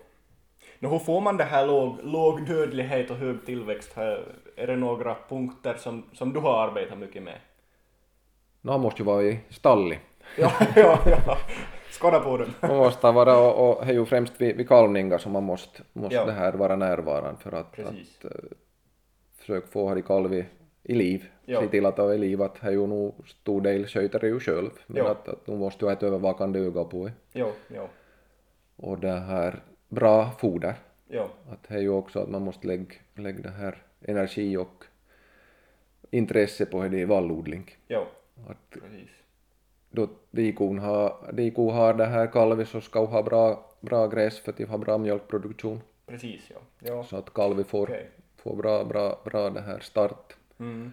No, 0.83 0.89
hur 0.89 0.99
får 0.99 1.21
man 1.21 1.37
det 1.37 1.45
här 1.45 1.67
låg, 1.67 1.97
låg 2.03 2.47
dödlighet 2.47 3.11
och 3.11 3.17
hög 3.17 3.47
tillväxt? 3.47 3.93
Här, 3.97 4.25
är 4.57 4.67
det 4.67 4.77
några 4.77 5.17
punkter 5.29 5.75
som, 5.75 6.05
som 6.13 6.33
du 6.33 6.41
har 6.41 6.69
arbetat 6.69 6.99
mycket 6.99 7.23
med? 7.23 7.39
Han 8.65 8.81
måste 8.81 9.03
ju 9.03 9.07
vara 9.07 9.23
i 9.23 9.41
stalli. 9.51 9.99
Ja, 10.39 10.53
ja, 10.77 10.99
ja. 11.07 11.39
Skåda 11.91 12.21
på 12.21 12.37
den. 12.37 12.55
Man 12.61 12.77
måste 12.77 13.11
vara, 13.13 13.39
och, 13.39 13.69
och 13.79 13.87
det 13.87 13.93
är 13.93 13.95
ju 13.97 14.05
främst 14.05 14.41
vid, 14.41 14.57
vid 14.57 14.69
kalvningar 14.69 15.19
som 15.19 15.33
man 15.33 15.43
måste, 15.43 15.83
måste 15.93 16.15
Ja. 16.15 16.25
det 16.25 16.33
här 16.33 16.53
vara 16.53 16.77
närvarande 16.77 17.41
för 17.41 17.53
att, 17.53 17.73
Precis. 17.73 18.19
att 18.19 18.25
uh, 18.25 18.31
försöka 19.39 19.67
få 19.67 19.89
här 19.89 19.99
i 19.99 20.03
kalv 20.03 20.35
i, 20.35 20.45
liv. 20.95 21.25
Ja. 21.45 21.61
Se 21.61 21.69
till 21.69 21.87
att 21.87 21.97
det 21.97 22.03
är 22.15 22.19
liv, 22.19 22.43
att 22.43 22.61
det 22.61 22.67
är 22.67 22.71
ju 22.71 22.87
nog 22.87 23.15
stor 23.29 23.61
del 23.61 23.87
sköter 23.87 24.25
ju 24.25 24.41
själv. 24.41 24.71
Men 24.87 24.97
Ja. 25.05 25.11
att, 25.11 25.29
att 25.29 25.47
du 25.47 25.53
måste 25.53 25.85
ju 25.85 25.89
ha 25.89 25.93
ett 25.93 26.03
övervakande 26.03 26.59
öga 26.59 26.85
på 26.85 27.05
det. 27.07 27.13
Jo, 27.33 27.53
jo, 27.69 27.89
Och 28.77 28.99
det 28.99 29.13
här 29.21 29.63
bra 29.93 30.31
foder. 30.39 30.75
jo. 31.09 31.29
Att 31.51 31.63
det 31.69 31.75
är 31.75 31.79
ju 31.81 31.89
också 31.89 32.21
att 32.21 32.29
man 32.29 32.43
måste 32.43 32.67
lägga, 32.67 32.95
lägga 33.15 33.43
det 33.43 33.51
här 33.51 33.83
energi 34.01 34.57
och 34.57 34.85
intresse 36.11 36.67
på 36.67 36.83
det 36.83 36.99
i 36.99 37.05
vallodling. 37.05 37.77
Jo, 37.89 38.05
Att 38.49 38.71
precis. 38.71 39.11
då 39.91 40.09
de 40.31 40.53
kon 40.53 40.79
har, 40.79 41.33
de 41.33 41.51
ko 41.51 41.71
har 41.71 41.95
det 41.95 42.07
här 42.07 42.27
kalvet 42.27 42.69
så 42.69 42.81
ska 42.81 43.05
ha 43.05 43.23
bra, 43.23 43.71
bra 43.81 44.07
gräs 44.09 44.41
för 44.41 44.53
att 44.53 44.69
ha 44.69 44.79
bra 44.79 44.99
mjölkproduktion. 44.99 45.81
Precis, 46.07 46.51
ja. 46.51 46.61
Jo. 46.81 47.05
Så 47.05 47.17
att 47.17 47.35
kalvet 47.35 47.67
får, 47.67 47.83
Okej. 47.87 48.11
får 48.37 48.57
bra, 48.57 48.85
bra, 48.85 49.21
bra 49.25 49.51
det 49.51 49.61
här 49.61 49.79
start. 49.81 50.37
Mm. 50.61 50.93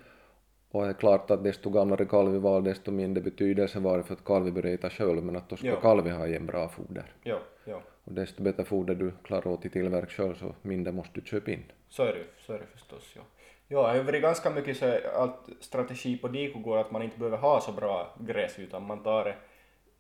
Och 0.72 0.84
det 0.84 0.90
är 0.90 0.94
klart 0.94 1.32
att 1.32 1.44
desto 1.44 1.70
gamlare 1.70 2.06
kalvet 2.06 2.42
var 2.42 2.62
desto 2.62 2.92
mindre 2.92 3.24
betydelse 3.24 3.80
var 3.80 3.98
det 3.98 4.04
för 4.04 4.14
att 4.14 4.24
kalvet 4.26 4.54
börjar 4.54 4.74
äta 4.74 4.90
själv 4.90 5.24
men 5.24 5.36
att 5.36 5.50
då 5.50 5.56
ska 5.56 5.68
Ja. 5.68 5.82
kalvet 5.82 6.16
ha 6.16 6.28
en 6.28 6.46
bra 6.46 6.70
foder. 6.70 7.06
Jo, 7.24 7.38
jo. 7.66 7.82
Och 8.10 8.15
desto 8.15 8.43
bättre 8.43 8.65
foder 8.65 8.95
du 8.95 9.12
klarar 9.24 9.48
åt 9.48 9.65
i 9.65 9.69
tillverk 9.69 10.12
själv 10.12 10.36
så 10.36 10.56
mindre 10.62 10.93
måste 10.93 11.19
du 11.19 11.26
köpa 11.26 11.52
in. 11.52 11.63
Så 11.89 12.04
är 12.04 12.13
det, 12.13 12.26
så 12.45 12.54
är 12.54 12.60
det 12.60 12.65
förstås. 12.65 13.13
Ja. 13.15 13.22
Ja, 13.67 14.04
varit 14.04 14.22
ganska 14.22 14.50
mycket 14.50 14.78
så 14.78 14.86
att 15.15 15.50
strategi 15.60 16.17
på 16.17 16.28
Diko 16.28 16.60
går 16.60 16.78
att 16.78 16.91
man 16.91 17.02
inte 17.02 17.19
behöver 17.19 17.38
ha 17.38 17.62
så 17.62 17.72
bra 17.72 18.15
gräs 18.19 18.60
utan 18.60 18.88
man 18.88 19.04
tar 19.04 19.24
det 19.26 19.36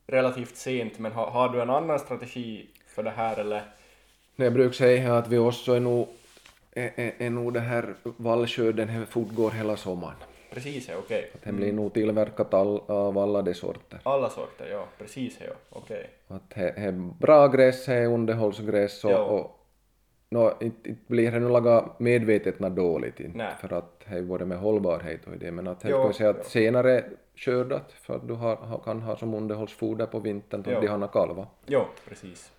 relativt 0.07 0.55
sent. 0.55 0.99
Men 0.99 1.11
har, 1.11 1.27
har 1.27 1.49
du 1.49 1.61
en 1.61 1.69
annan 1.69 1.99
strategi 1.99 2.69
för 2.87 3.03
det 3.03 3.09
här 3.09 3.39
eller? 3.39 3.61
Nej, 4.35 4.45
Jag 4.45 4.53
brukar 4.53 4.73
säga 4.73 5.17
att 5.17 5.27
vi 5.27 5.37
också 5.37 5.73
är 5.73 5.79
nog, 5.79 6.07
är, 6.71 6.91
är, 6.95 7.13
är 7.17 7.29
nog 7.29 7.53
det 7.53 7.59
här 7.59 7.95
vallskörden 8.03 9.05
fortgår 9.05 9.51
hela 9.51 9.77
sommaren. 9.77 10.17
Precis, 10.53 10.89
ja, 10.89 10.95
okej. 10.97 11.31
Att 11.33 11.43
det 11.43 11.51
blir 11.51 11.73
nog 11.73 11.93
tillverkat 11.93 12.53
all, 12.53 12.81
av 12.87 13.17
alla 13.17 13.41
de 13.41 13.53
sorter. 13.53 13.99
Alla 14.03 14.29
sorter, 14.29 14.67
ja. 14.71 14.85
Precis, 14.97 15.39
ja, 15.41 15.53
okej. 15.69 16.09
Att 16.27 16.49
det 16.49 16.69
är 16.77 16.91
bra 17.19 17.47
gräs, 17.47 17.85
det 17.85 17.93
är 17.93 18.05
underhållsgräs 18.07 19.03
och, 19.05 19.11
Ja. 19.11 19.23
och 19.23 19.65
no, 20.29 20.51
inte, 20.61 20.89
inte 20.89 21.01
blir 21.07 21.31
det 21.31 21.39
nu 21.39 21.49
laga 21.49 21.89
medvetet 21.97 22.59
nå 22.59 22.69
dåligt 22.69 23.19
inte, 23.19 23.47
för 23.61 23.73
att 23.73 23.99
det 24.09 24.15
är 24.17 24.21
både 24.21 24.45
med 24.45 24.57
hållbarhet 24.59 25.27
och 25.27 25.37
det 25.37 25.51
men 25.51 25.67
att 25.67 25.79
det 25.79 25.87
ska 25.87 26.13
säga 26.13 26.29
att 26.29 26.35
jo. 26.39 26.43
senare 26.43 27.03
skördat 27.35 27.91
för 27.91 28.15
att 28.15 28.27
du 28.27 28.33
har, 28.33 28.81
kan 28.85 29.01
ha 29.01 29.15
som 29.15 29.33
underhållsfoder 29.33 30.05
på 30.05 30.19
vintern 30.19 30.63
om 30.75 30.81
de 30.81 30.87
har 30.87 31.07
kalva. 31.07 31.47
Jo, 31.65 31.81
precis. 32.09 32.51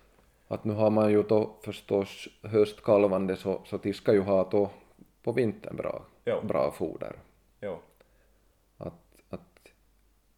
Att 0.47 0.63
nu 0.63 0.73
har 0.73 0.89
man 0.89 1.11
ju 1.11 1.23
då 1.23 1.55
förstås 1.61 2.27
höstkalvande 2.43 3.35
så, 3.35 3.61
så 3.65 3.77
de 3.77 3.93
ska 3.93 4.13
ju 4.13 4.21
ha 4.21 4.49
då 4.51 4.69
på 5.23 5.31
vintern 5.31 5.75
bra, 5.75 6.01
Jo. 6.25 6.35
bra 6.43 6.71
foder. 6.71 7.15
Jo, 7.61 7.79
Att, 8.77 8.93
att 9.29 9.69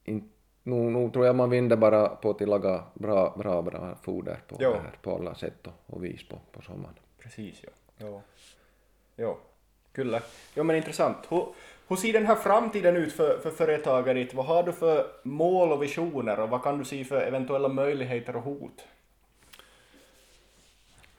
in, 0.04 0.30
nu, 0.64 0.76
nu 0.76 1.10
tror 1.10 1.26
jag 1.26 1.36
man 1.36 1.50
vinner 1.50 1.76
bara 1.76 2.10
på 2.10 2.30
att 2.30 2.42
laga 2.42 2.84
bra, 2.94 3.34
bra, 3.38 3.62
bra 3.62 3.96
foder 4.02 4.40
på, 4.48 4.56
Jo. 4.60 4.72
det 4.72 4.80
här, 4.80 4.98
på 5.02 5.16
alla 5.16 5.36
sätt 5.36 5.68
och, 5.68 5.74
och 5.96 6.04
vis 6.04 6.28
på, 6.28 6.40
på 6.52 6.62
sommaren. 6.62 6.96
precis, 7.20 7.64
ja. 7.64 7.70
Jo. 7.98 8.22
Jo, 9.18 9.38
kyllä. 9.92 10.22
Jo, 10.56 10.64
men 10.64 10.76
intressant. 10.76 11.18
Hur, 11.30 11.48
hur 11.88 11.96
ser 11.96 12.14
den 12.14 12.26
här 12.26 12.36
framtiden 12.36 12.96
ut 12.98 13.14
för, 13.14 13.40
för 13.40 13.50
företagare? 13.52 14.28
Vad 14.34 14.46
har 14.46 14.64
du 14.64 14.72
för 14.72 15.12
mål 15.24 15.72
och 15.72 15.84
visioner 15.84 16.40
och 16.40 16.50
vad 16.50 16.64
kan 16.64 16.78
du 16.78 16.86
se 16.86 17.04
för 17.06 17.22
eventuella 17.22 17.68
möjligheter 17.68 18.36
och 18.36 18.42
hot? 18.44 18.88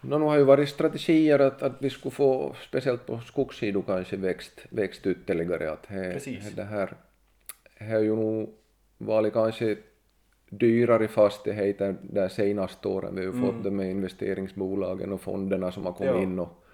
No, 0.09 0.19
nu 0.19 0.25
har 0.25 0.37
ju 0.37 0.45
varit 0.45 0.69
strategier 0.69 1.39
att, 1.39 1.63
att 1.63 1.73
vi 1.79 1.91
skulle 1.91 2.13
få, 2.15 2.55
speciellt 2.69 3.07
på 3.07 3.21
skogssidan 3.21 3.83
kanske, 3.83 4.17
växt, 4.17 4.67
växt 4.71 5.07
ytterligare. 5.07 5.73
Att 5.73 5.87
he, 5.87 6.13
Precis. 6.13 6.45
he, 6.45 6.51
det 6.57 6.63
här 6.63 6.95
har 7.81 7.99
ju 8.01 8.17
nog 8.17 8.51
varit 8.99 9.33
kanske 9.33 9.77
dyrare 10.51 11.09
fastigheter 11.09 11.97
där 12.03 12.29
senaste 12.29 12.89
åren. 12.89 13.15
Vi 13.15 13.27
har 13.27 13.35
ju 13.35 13.41
fått 13.41 13.65
det 13.65 13.71
med 13.71 13.91
investeringsbolagen 13.91 15.13
och 15.13 15.21
fonderna 15.21 15.73
som 15.73 15.85
har 15.87 15.93
kommit 15.93 16.15
Ja. 16.15 16.23
in 16.23 16.39
och, 16.39 16.65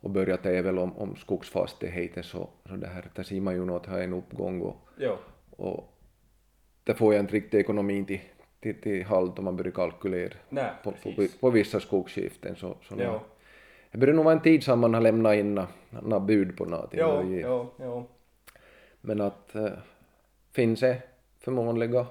och 0.00 0.10
börjat 0.10 0.46
är 0.46 0.62
väl 0.62 0.78
om, 0.78 0.96
om 0.98 1.16
skogsfastigheter 1.16 2.22
så, 2.22 2.48
så 2.68 2.76
det 2.76 2.86
här, 2.86 3.04
där 3.14 3.22
ser 3.22 3.40
man 3.40 3.54
ju 3.54 3.74
att 3.74 3.84
det 3.84 3.90
har 3.90 3.98
en 4.00 4.12
uppgång 4.14 4.60
och, 4.62 4.76
Jo, 4.98 5.16
och 5.50 5.98
det 6.84 6.94
får 6.94 7.14
jag 7.14 7.22
inte 7.22 7.34
riktigt 7.34 7.60
ekonomin 7.60 8.04
till, 8.04 8.20
till, 8.60 8.80
till 8.80 9.04
halt 9.04 9.38
om 9.38 9.44
man 9.44 9.56
börjar 9.56 9.72
kalkylera 9.72 10.34
nej, 10.48 10.70
på, 10.84 10.92
på, 10.92 11.26
på 11.40 11.50
vissa 11.50 11.80
skogsskiften 11.80 12.56
så, 12.56 12.76
så 12.82 12.94
nå- 12.94 13.20
det 13.90 13.98
börjar 13.98 14.14
nog 14.14 14.24
vara 14.24 14.34
en 14.34 14.42
tid 14.42 14.62
som 14.64 14.80
man 14.80 14.94
har 14.94 15.00
lämnat 15.00 15.34
in 15.36 15.54
nå- 15.54 15.66
nå 16.02 16.20
bud 16.20 16.56
på 16.56 16.64
någonting. 16.64 16.98
Ge. 17.22 17.40
jo, 17.40 17.70
jo. 17.80 18.06
Men 19.00 19.20
att 19.20 19.54
äh, 19.54 19.68
finns 20.52 20.80
det 20.80 21.02
förmånliga 21.38 22.06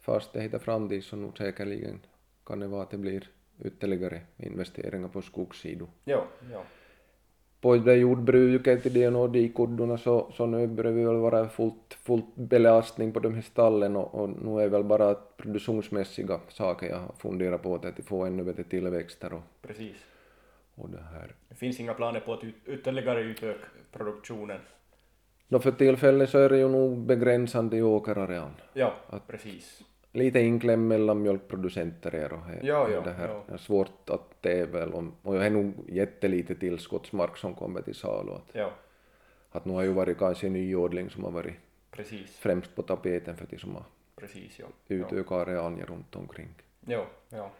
fastigheter 0.00 0.58
framtid 0.58 1.04
så 1.04 1.16
nog 1.16 1.38
säkerligen 1.38 2.00
kan 2.46 2.60
det 2.60 2.66
vara 2.66 2.82
att 2.82 2.90
det 2.90 2.98
blir 2.98 3.28
ytterligare 3.64 4.20
investeringar 4.36 5.08
på 5.08 5.22
skogssidan. 5.22 5.88
Jo, 6.04 6.20
jo. 6.52 6.60
På 7.60 7.76
det 7.76 7.94
jordbruket, 7.94 8.86
i 8.86 8.88
det 8.88 9.10
de 9.10 9.48
kuddorna 9.48 9.98
så, 9.98 10.32
så 10.36 10.46
nu 10.46 10.66
börjar 10.66 10.92
vi 10.92 11.04
väl 11.04 11.16
vara 11.16 11.48
fullt, 11.48 11.94
fullt 11.94 12.36
belastning 12.36 13.12
på 13.12 13.20
de 13.20 13.34
här 13.34 13.42
stallen 13.42 13.96
och, 13.96 14.14
och 14.14 14.28
nu 14.28 14.62
är 14.62 14.68
väl 14.68 14.84
bara 14.84 15.14
produktionsmässiga 15.14 16.40
saker 16.48 16.86
jag 16.86 16.98
har 16.98 17.14
funderat 17.18 17.62
på 17.62 17.74
att 17.74 18.04
få 18.04 18.24
ännu 18.24 18.44
bättre 18.44 18.64
tillväxter 18.64 19.32
och, 19.32 19.42
Precis. 19.62 19.96
och 20.74 20.90
det 20.90 21.02
här. 21.12 21.34
Det 21.48 21.54
finns 21.54 21.80
inga 21.80 21.94
planer 21.94 22.20
på 22.20 22.32
att 22.32 22.44
ytterligare 22.66 23.20
utöka 23.20 23.66
produktionen. 23.92 24.60
Då 25.48 25.58
för 25.58 25.72
tillfället 25.72 26.30
så 26.30 26.38
är 26.38 26.48
det 26.48 26.58
ju 26.58 26.68
nog 26.68 26.98
begränsande 26.98 27.76
i 27.76 27.82
åkerarealen. 27.82 28.54
Ja, 28.72 28.94
precis. 29.26 29.82
Lite 30.12 30.40
inkläm 30.40 30.88
mellan 30.88 31.22
mjölkproducenter 31.22 32.32
och 32.32 32.40
Ja, 32.66 32.88
ja, 32.90 33.00
det 33.00 33.10
här 33.12 33.40
ja. 33.48 33.58
svårt 33.58 34.10
att 34.10 34.42
det 34.42 34.52
är 34.58 34.66
väl 34.66 34.92
om, 34.94 35.12
och 35.22 35.36
jag 35.36 35.42
har 35.42 35.50
nog 35.50 35.72
jättelite 35.88 36.54
tillskottsmark 36.54 37.36
som 37.36 37.54
kommer 37.54 37.82
till 37.82 37.94
salu. 37.94 38.32
Att, 38.32 38.48
Ja, 38.52 38.72
att 39.50 39.64
nu 39.64 39.72
har 39.72 39.82
ju 39.82 39.92
varit 39.92 40.18
kanske 40.18 40.48
nyodling 40.48 41.10
som 41.10 41.24
har 41.24 41.30
varit 41.30 41.54
precis. 41.90 42.36
främst 42.36 42.74
på 42.76 42.82
tapeten 42.82 43.36
för 43.36 43.46
de 43.50 43.58
som 43.58 43.74
har 43.74 43.84
Precis, 44.16 44.58
ja. 44.58 44.66
Utökat 44.88 45.48
arealen 45.48 45.86
runt 45.86 46.16
omkring. 46.16 46.48
ja. 46.86 47.06
ja. 47.28 47.50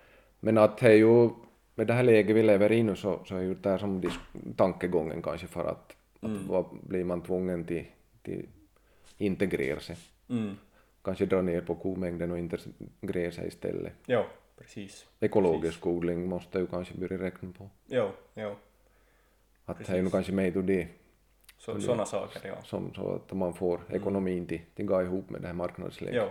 Men 0.40 0.58
att 0.58 0.78
det 0.78 0.86
är 0.88 0.94
ju, 0.96 1.30
med 1.74 1.86
det 1.86 1.92
här 1.92 2.02
läget 2.02 2.36
vi 2.36 2.42
lever 2.42 2.72
i 2.72 2.82
nu 2.82 2.96
så, 2.96 3.20
så 3.24 3.36
är 3.36 3.40
ju 3.42 3.54
det 3.54 3.68
här 3.70 3.78
som 3.78 4.00
dis- 4.02 4.54
tankegången 4.56 5.22
kanske 5.22 5.46
för 5.46 5.64
att, 5.64 5.96
Mm. 6.22 6.36
att 6.36 6.46
vad 6.46 6.64
blir 6.88 7.04
man 7.04 7.20
tvungen 7.22 7.64
till, 7.64 7.84
till 8.22 8.46
integrera 9.18 9.80
sig. 9.80 9.96
Mm. 10.28 10.54
Kanske 11.10 11.26
dra 11.26 11.42
ner 11.42 11.60
på 11.60 11.74
komängden 11.74 12.30
och 12.30 12.38
integrera 12.38 13.32
sig 13.32 13.48
istället. 13.48 13.92
Ja, 14.06 14.26
precis. 14.58 15.06
Ekologisk 15.20 15.86
odling 15.86 16.28
måste 16.28 16.58
ju 16.58 16.66
kanske 16.66 16.94
börja 16.94 17.18
räkna 17.18 17.52
på. 17.58 17.70
Ja, 17.86 18.12
ja. 18.34 18.56
Att 19.64 19.78
det 19.78 19.88
är 19.88 20.02
nog 20.02 20.12
kanske 20.12 20.32
med 20.32 20.56
ur 20.56 20.62
det 20.62 20.88
Så, 21.58 21.80
sådana 21.80 22.06
saker, 22.06 22.48
ja. 22.48 22.62
som 22.62 22.94
så 22.94 23.14
att 23.14 23.32
man 23.32 23.54
får 23.54 23.80
ekonomin 23.88 24.46
till, 24.46 24.60
till 24.74 24.84
gå 24.84 25.02
ihop 25.02 25.30
med 25.30 25.40
det 25.40 25.46
här 25.46 25.54
marknadsläget. 25.54 26.16
Ja. 26.16 26.30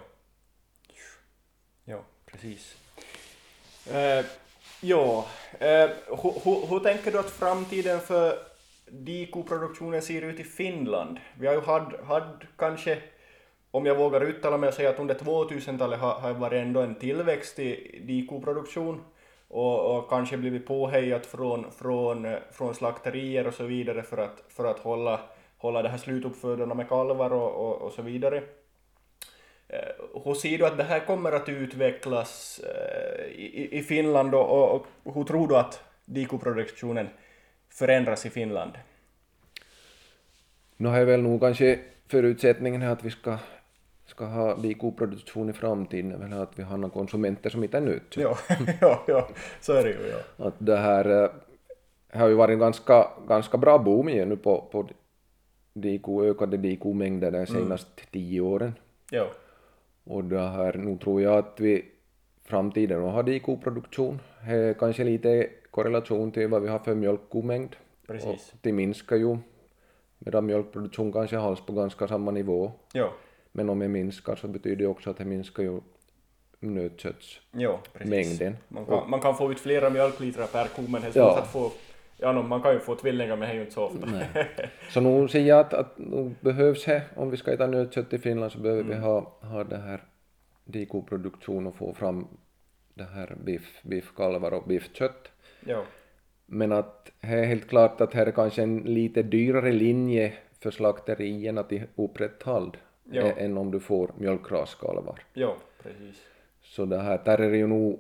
Ja, 1.86 2.04
precis. 2.26 2.78
Eh, 3.92 4.26
ja, 4.82 5.28
eh, 5.60 5.90
hur, 6.08 6.44
hur, 6.44 6.68
hur 6.68 6.80
tänker 6.80 7.12
du 7.12 7.20
att 7.20 7.32
framtiden 7.32 8.00
för 8.00 8.40
dikoproduktionen 8.86 10.02
ser 10.02 10.22
ut 10.22 10.40
i 10.40 10.44
Finland? 10.44 11.18
Vi 11.40 11.48
har 11.48 11.54
ju 11.54 11.62
haft 12.06 12.44
kanske, 12.58 13.02
om 13.72 13.86
jag 13.86 13.96
vågar 13.96 14.22
uttala 14.22 14.58
mig 14.58 14.68
och 14.68 14.74
säga 14.74 14.90
att 14.90 15.00
under 15.00 15.16
2000-talet 15.16 16.00
har, 16.00 16.14
har 16.14 16.34
varit 16.34 16.62
ändå 16.62 16.82
en 16.82 16.96
tillväxt 16.96 17.60
i 17.60 18.00
dikoproduktion 18.04 19.02
och, 19.48 19.98
och 19.98 20.10
kanske 20.10 20.38
blivit 20.38 20.68
påhejat 20.68 21.26
från, 21.26 21.72
från, 21.72 22.28
från 22.52 22.76
slakterier 22.76 23.48
och 23.48 23.54
så 23.54 23.64
vidare 23.64 24.04
för 24.04 24.18
att, 24.18 24.44
för 24.50 24.66
att 24.66 24.80
hålla, 24.80 25.20
hålla 25.58 25.82
det 25.82 25.90
här 25.90 25.98
slutuppfödarna 25.98 26.74
med 26.74 26.90
kalvar 26.90 27.34
och, 27.34 27.70
och, 27.70 27.82
och 27.82 27.92
så 27.92 28.02
vidare. 28.02 28.44
Eh, 29.68 30.22
hur 30.26 30.34
ser 30.34 30.58
du 30.58 30.66
att 30.66 30.78
det 30.78 30.84
här 30.84 31.00
kommer 31.00 31.32
att 31.32 31.50
utvecklas 31.50 32.60
eh, 32.60 33.26
i, 33.26 33.70
i 33.72 33.84
Finland 33.84 34.36
och, 34.36 34.74
och, 34.76 34.86
och 35.04 35.14
hur 35.14 35.24
tror 35.24 35.48
du 35.48 35.58
att 35.58 35.84
dikoproduktionen 36.06 37.10
förändras 37.70 38.26
i 38.26 38.30
Finland? 38.30 38.72
Nu 40.78 40.88
har 40.88 40.98
jag 40.98 41.06
väl 41.06 41.22
nog 41.22 41.42
kanske 41.42 41.80
förutsättningen 42.08 42.82
är 42.82 42.90
att 42.90 43.04
vi 43.04 43.12
ska, 43.12 43.38
ska 44.10 44.26
ha 44.26 44.56
dikoproduktion 44.56 45.50
i 45.50 45.54
framtiden, 45.54 46.12
är 46.12 46.18
väl 46.18 46.42
att 46.42 46.60
vi 46.60 46.64
har 46.64 46.78
några 46.78 46.94
konsumenter 46.94 47.50
som 47.50 47.64
inte 47.64 47.78
är 47.78 47.82
nötkött. 47.82 48.24
Ja, 48.24 48.38
ja, 48.82 49.04
ja, 49.08 49.28
så 49.62 49.74
är 49.74 49.84
det 49.84 49.90
ju. 49.90 50.14
Ja. 50.38 50.46
Att 50.48 50.54
det 50.58 50.78
här 50.78 51.24
eh, 51.24 51.30
har 52.20 52.28
ju 52.28 52.34
varit 52.34 52.54
en 52.54 52.60
ganska, 52.60 53.08
ganska 53.28 53.58
bra 53.58 53.78
boom 53.78 54.10
igen 54.10 54.30
nu 54.30 54.38
på, 54.38 54.62
på 54.72 54.88
diko, 55.74 56.24
ökade 56.26 56.58
dikomängder 56.58 57.32
de 57.32 57.46
senaste 57.46 58.06
tio 58.12 58.42
åren. 58.42 58.74
Ja, 59.12 59.28
Och 60.04 60.24
det 60.24 60.40
här, 60.40 60.74
nu 60.74 60.98
tror 60.98 61.22
jag 61.22 61.38
att 61.38 61.60
vi 61.60 61.86
framtiden 62.44 63.02
har 63.02 63.24
dikoproduktion. 63.24 64.20
Kanske 64.80 65.04
lite 65.04 65.50
korrelation 65.72 66.32
till 66.32 66.48
vad 66.48 66.62
vi 66.62 66.68
har 66.68 66.80
för 66.80 66.96
mjölkkomängd. 66.96 67.76
Precis. 68.08 68.52
Och 68.54 68.58
det 68.62 68.72
minskar 68.72 69.16
ju, 69.16 69.38
medan 70.20 70.46
mjölkproduktion 70.46 71.12
kanske 71.14 71.38
hålls 71.38 71.62
på 71.66 71.74
ganska 71.74 72.08
samma 72.08 72.32
nivå. 72.32 72.72
ja, 72.94 73.14
Men 73.52 73.70
om 73.70 73.80
det 73.80 73.88
minskar 73.88 74.36
så 74.36 74.48
betyder 74.48 74.76
det 74.76 74.88
också 74.88 75.10
att 75.10 75.18
det 75.18 75.26
minskar 75.26 75.64
ju 75.64 75.80
nötköttsmängden. 76.60 78.58
Man 78.68 78.86
kan, 78.86 79.10
man 79.10 79.20
kan 79.22 79.36
få 79.38 79.52
ut 79.52 79.60
flera 79.60 79.90
mjölklitrar 79.90 80.48
per 80.48 80.66
ko, 80.68 80.82
men 80.82 81.02
det 81.02 81.08
är 81.08 81.12
Ja. 81.20 81.38
att 81.40 81.52
få... 81.52 81.72
Ja, 82.22 82.32
no, 82.32 82.42
man 82.42 82.62
kan 82.62 82.74
ju 82.74 82.80
få 82.80 82.96
tvillingar, 82.96 83.36
men 83.36 83.40
det 83.40 83.48
är 83.48 83.54
ju 83.54 83.62
inte 83.62 83.74
så 83.74 83.84
ofta. 83.86 84.08
Så 84.90 85.02
nu 85.02 85.28
ser 85.28 85.40
jag 85.42 85.60
att, 85.60 85.74
att 85.74 85.98
nu 85.98 86.36
behövs 86.42 86.86
det, 86.86 87.02
om 87.16 87.30
vi 87.30 87.38
ska 87.38 87.52
äta 87.54 87.68
nötkött 87.68 88.14
i 88.14 88.18
Finland 88.18 88.52
så 88.52 88.60
behöver 88.60 88.82
Mm. 88.82 88.98
vi 88.98 89.04
ha, 89.06 89.20
ha 89.42 89.64
det 89.64 89.78
här 89.78 90.04
dikoproduktion 90.66 91.68
och 91.68 91.76
få 91.76 91.94
fram 91.94 92.28
det 92.94 93.04
här 93.04 93.36
biff, 93.44 93.80
biffkalvar 93.84 94.52
och 94.54 94.64
biffkött. 94.68 95.32
ja, 95.66 95.84
Men 96.46 96.72
att 96.72 97.12
det 97.22 97.28
är 97.28 97.46
helt 97.46 97.68
klart 97.70 98.02
att 98.02 98.14
här 98.14 98.26
är 98.26 98.32
kanske 98.32 98.62
en 98.64 98.78
lite 98.80 99.24
dyrare 99.24 99.72
linje 99.72 100.34
för 100.60 100.72
slakterierna 100.72 101.64
till 101.64 101.84
upprätthåll 101.96 102.78
Ja. 103.12 103.32
än 103.38 103.58
om 103.58 103.72
du 103.72 103.80
får 103.80 104.12
mjölkraskalvar. 104.18 105.20
ja, 105.34 105.56
precis. 105.84 106.26
Så 106.62 106.86
det 106.86 106.98
här, 106.98 107.22
där 107.26 107.38
är 107.38 107.52
det 107.52 107.58
ju 107.58 107.68
nog 107.68 108.00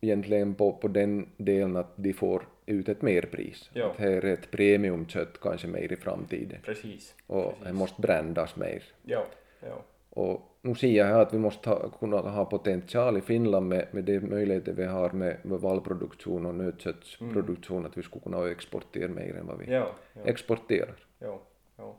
egentligen 0.00 0.54
på, 0.54 0.72
på 0.72 0.88
den 0.88 1.28
delen 1.36 1.76
att 1.76 1.92
de 1.96 2.12
får 2.12 2.46
ut 2.66 2.88
ett 2.88 3.02
merpris. 3.02 3.70
Ja. 3.72 3.90
Att 3.90 3.96
här 3.96 4.10
är 4.10 4.32
ett 4.32 4.50
premiumkött 4.50 5.40
kanske 5.40 5.68
mer 5.68 5.92
i 5.92 5.96
framtiden. 5.96 6.58
Precis. 6.64 7.14
Och 7.26 7.54
det 7.64 7.72
måste 7.72 8.00
brändas 8.00 8.56
mer. 8.56 8.82
Ja, 9.02 9.24
ja, 9.60 9.82
Och 10.10 10.40
nu 10.62 10.74
ser 10.74 10.88
jag 10.88 11.06
här 11.06 11.20
att 11.20 11.34
vi 11.34 11.38
måste 11.38 11.68
ha, 11.70 11.88
kunna 11.88 12.16
ha 12.16 12.44
potential 12.44 13.18
i 13.18 13.20
Finland 13.20 13.68
med, 13.68 13.86
med 13.90 14.04
de 14.04 14.20
möjligheter 14.20 14.72
vi 14.72 14.84
har 14.84 15.10
med, 15.10 15.36
med 15.42 15.60
vallproduktion 15.60 16.46
och 16.46 16.54
nötköttsproduktion 16.54 17.86
att 17.86 17.98
vi 17.98 18.02
skulle 18.02 18.22
kunna 18.22 18.50
exportera 18.50 19.08
mer 19.08 19.36
än 19.36 19.46
vad 19.46 19.58
vi 19.58 19.72
ja, 19.72 19.90
ja, 20.12 20.20
exporterar. 20.24 20.96
ja, 21.18 21.40
ja. 21.76 21.96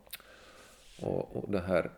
Och, 1.02 1.36
och 1.36 1.50
det 1.50 1.60
här 1.60 1.90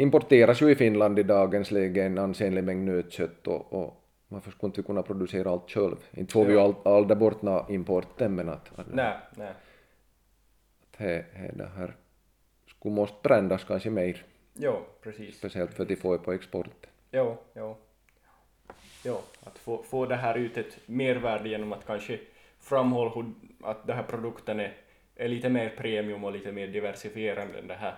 importeras 0.00 0.62
ju 0.62 0.70
i 0.70 0.74
Finland 0.74 1.18
i 1.18 1.22
dagens 1.22 1.70
läge 1.70 2.04
en 2.04 2.18
ansenlig 2.18 2.64
mängd 2.64 2.84
nötkött 2.84 3.46
och, 3.46 3.72
och 3.72 4.04
varför 4.28 4.50
skulle 4.50 4.68
inte 4.68 4.80
vi 4.80 4.86
kunna 4.86 5.02
producera 5.02 5.50
allt 5.50 5.70
själv? 5.70 5.96
Inte 6.10 6.32
får 6.32 6.44
vi 6.44 6.52
ju 6.52 6.60
all, 6.60 6.74
all 6.84 7.08
där 7.08 7.14
borta 7.14 7.66
importen 7.68 8.34
men 8.34 8.48
att, 8.48 8.78
att, 8.78 8.86
Nej, 8.94 9.16
nej. 9.36 9.48
att 9.48 10.98
det, 10.98 11.24
det, 11.34 11.52
det 11.54 11.70
här 11.76 11.96
skulle 12.66 12.94
måste 12.94 13.16
brändas 13.22 13.64
kanske 13.64 13.90
mer, 13.90 14.24
Jo, 14.54 14.78
precis. 15.02 15.36
speciellt 15.38 15.74
för 15.74 15.82
att 15.82 15.88
de 15.88 15.96
får 15.96 16.18
på 16.18 16.32
export. 16.32 16.86
Jo, 17.12 17.36
jo. 17.54 17.76
Jo, 19.04 19.20
att 19.44 19.58
få, 19.58 19.82
få 19.82 20.06
det 20.06 20.16
här 20.16 20.38
ut 20.38 20.56
ett 20.56 20.78
mervärde 20.86 21.48
genom 21.48 21.72
att 21.72 21.86
kanske 21.86 22.18
framhålla 22.60 23.32
att 23.62 23.86
den 23.86 23.96
här 23.96 24.02
produkten 24.02 24.60
är, 24.60 24.76
är 25.16 25.28
lite 25.28 25.48
mer 25.48 25.68
premium 25.76 26.24
och 26.24 26.32
lite 26.32 26.52
mer 26.52 26.66
diversifierande 26.66 27.58
än 27.58 27.66
det 27.66 27.74
här 27.74 27.94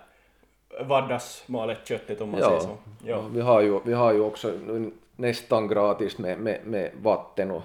vardagsmalet 0.81 1.87
köttet 1.87 2.21
om 2.21 2.31
man 2.31 2.41
säger 2.41 2.59
så. 2.59 2.77
Ja, 3.05 3.21
Vi, 3.33 3.41
har 3.41 3.61
ju, 3.61 3.79
vi 3.85 3.93
har 3.93 4.13
ju 4.13 4.19
också 4.19 4.53
nästan 5.15 5.67
gratis 5.67 6.17
med, 6.17 6.39
med, 6.39 6.59
med 6.65 6.91
vatten 7.01 7.51
och 7.51 7.63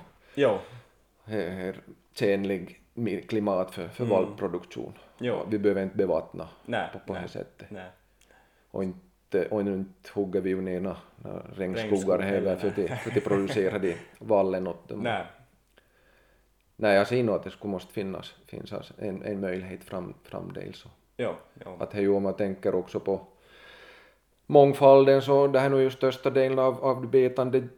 här 1.25 1.77
tjänlig 2.13 2.83
klimat 3.29 3.71
för, 3.71 3.89
för 3.89 4.05
vallproduktion. 4.05 4.93
Jo. 5.19 5.35
Och 5.35 5.53
Vi 5.53 5.59
behöver 5.59 5.83
inte 5.83 5.97
bevattna 5.97 6.49
nej, 6.67 6.89
på, 6.93 6.99
på 6.99 7.15
det 7.15 7.21
nej, 7.21 7.29
sättet. 7.29 7.71
nej. 7.71 7.91
Och 8.71 8.85
inte, 8.85 9.49
och 9.49 9.61
inte 9.61 10.11
hugger 10.15 10.41
vi 10.41 10.51
ju 10.51 10.61
ner 10.61 10.81
några 10.81 10.97
Regnskog 11.57 11.85
regnskogar 11.85 12.19
heller, 12.19 12.57
för 12.57 12.69
att, 12.69 13.01
för 13.01 13.17
att 13.17 13.25
producera 13.25 13.79
de 13.79 13.95
vallen 14.19 14.67
åt 14.67 14.89
dem. 14.89 15.01
Nej, 15.01 15.25
Nej, 16.81 16.95
jag 16.95 17.07
ser 17.07 17.23
nog 17.23 17.35
att 17.35 17.45
det 17.45 17.51
skulle 17.51 17.71
måste 17.71 17.93
finnas, 17.93 18.35
finnas 18.47 18.93
en, 18.99 19.23
en 19.23 19.41
möjlighet 19.41 19.85
fram, 19.85 20.15
framdeles. 20.25 20.85
Jo, 21.19 21.35
jo. 21.65 21.77
Att 21.79 21.91
det 21.91 21.99
är 21.99 22.03
ju 22.03 22.09
om 22.15 22.23
man 22.23 22.35
tänker 22.35 22.75
också 22.75 23.01
på 23.01 23.21
mångfalden 24.47 25.23
så 25.23 25.47
det 25.47 25.59
här 25.59 25.67
är 25.67 25.71
nog 25.71 25.81
ju 25.81 25.91
största 25.91 26.31
delen 26.31 26.59
av, 26.59 26.85
av 26.85 27.01
de 27.03 27.07
betande 27.11 27.69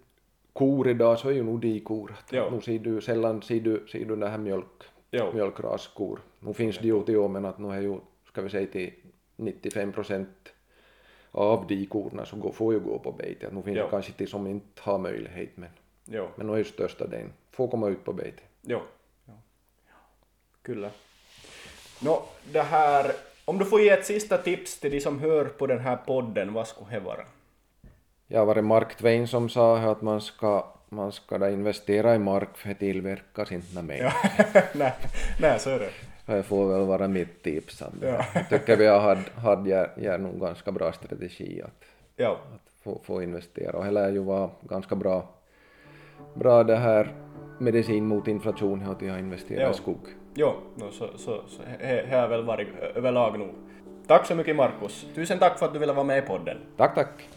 kor 0.52 0.88
idag 0.88 1.18
så 1.18 1.28
är 1.28 1.32
ju 1.32 1.42
nog 1.42 1.60
dikor. 1.60 2.14
Att 2.18 2.32
Ja. 2.32 2.50
Nu 2.50 2.60
ser 2.60 2.78
du 2.78 3.00
sällan 3.00 3.42
ser 3.42 3.60
du, 3.60 3.86
ser 3.92 4.04
du 4.04 4.16
det 4.16 4.28
här 4.28 4.38
mjölk, 4.38 4.82
Jo. 5.10 5.32
mjölkraskor. 5.34 6.20
Nu 6.40 6.54
finns 6.54 6.78
det 6.78 6.86
ju 6.86 7.02
till 7.04 7.16
år 7.16 7.28
men 7.28 7.44
att 7.44 7.58
nu 7.58 7.68
är 7.68 7.80
ju, 7.80 7.98
ska 8.28 8.42
vi 8.42 8.50
säga 8.50 8.66
till 8.66 8.92
95 9.36 9.92
procent 9.92 10.52
av 11.30 11.66
dikorna 11.66 12.24
så 12.26 12.36
går, 12.36 12.52
får 12.52 12.74
ju 12.74 12.80
gå 12.80 12.98
på 12.98 13.12
bete. 13.12 13.48
Nu 13.52 13.62
finns 13.62 13.76
Ja. 13.76 13.84
det 13.84 13.90
kanske 13.90 14.12
till 14.12 14.28
som 14.28 14.46
inte 14.46 14.80
har 14.80 14.98
möjlighet 14.98 15.50
men, 15.56 15.68
Jo, 16.04 16.28
men 16.36 16.46
nu 16.46 16.52
är 16.52 16.56
ju 16.58 16.64
största 16.64 17.06
delen 17.06 17.32
får 17.50 17.68
komma 17.68 17.88
ut 17.88 18.04
på 18.04 18.12
bete. 18.12 18.42
jo. 18.62 18.80
jo. 19.26 19.32
Kyllä. 20.62 20.90
Nå, 22.02 22.22
det 22.52 22.62
här, 22.62 23.12
om 23.50 23.58
du 23.58 23.64
får 23.64 23.80
ge 23.80 23.88
ett 23.88 24.06
sista 24.06 24.38
tips 24.38 24.80
till 24.80 24.90
de 24.90 25.00
som 25.00 25.20
hör 25.20 25.44
på 25.44 25.66
den 25.66 25.78
här 25.78 25.96
podden, 25.96 26.52
vad 26.52 26.66
skulle 26.68 26.90
det 26.90 27.00
vara? 27.00 27.24
Ja, 28.26 28.44
var 28.44 28.54
det 28.54 28.62
Mark 28.62 28.96
Twain 28.96 29.28
som 29.28 29.48
sa 29.48 29.78
att 29.78 30.02
man 30.02 30.20
ska, 30.20 30.74
man 30.88 31.12
ska 31.12 31.50
investera 31.50 32.14
i 32.14 32.18
mark 32.18 32.56
för 32.56 32.70
att 32.70 32.78
tillverka 32.78 33.54
inte 33.54 33.82
mer. 33.82 34.14
nej, 34.74 34.92
nej, 35.40 35.58
så 35.58 35.70
är 35.70 35.78
det. 35.78 35.90
Det 36.26 36.42
får 36.42 36.68
väl 36.72 36.86
vara 36.86 37.08
mitt 37.08 37.42
tips. 37.42 37.82
Ja. 38.02 38.24
Jag 38.34 38.48
tycker 38.48 38.76
vi 38.76 38.86
har 38.86 39.18
hade, 39.40 39.90
jag 39.96 40.20
nog 40.20 40.40
ganska 40.40 40.72
bra 40.72 40.92
strategi 40.92 41.62
att, 41.62 41.84
Ja, 42.16 42.38
att 42.54 42.82
få, 42.84 43.00
få 43.04 43.22
investera 43.22 43.78
och 43.78 43.84
det 43.84 43.90
lär 43.90 44.10
ju 44.10 44.18
vara 44.18 44.50
ganska 44.62 44.94
bra, 44.96 45.28
bra 46.34 46.64
det 46.64 46.76
här 46.76 47.14
medicin 47.58 48.06
mot 48.06 48.28
inflation 48.28 48.82
att 48.82 49.02
jag 49.02 49.12
har 49.12 49.18
investerat 49.18 49.62
Ja. 49.62 49.70
i 49.70 49.74
skog 49.74 50.19
jo, 50.34 50.54
no, 50.74 50.90
så, 50.90 51.08
så, 51.16 51.40
så 51.48 51.62
det 51.80 52.10
har 52.10 52.28
väl 52.28 52.44
varit 52.44 52.68
överlag 52.94 53.38
nog. 53.38 53.50
Tack 54.06 54.26
så 54.26 54.34
mycket 54.34 54.56
Markus. 54.56 55.06
Tusen 55.14 55.38
tack 55.38 55.58
för 55.58 55.66
att 55.66 55.72
du 55.72 55.78
ville 55.78 55.92
vara 55.92 56.04
med 56.04 56.18
i 56.18 56.26
podden. 56.26 56.58
Tack, 56.76 56.94
tack! 56.94 57.28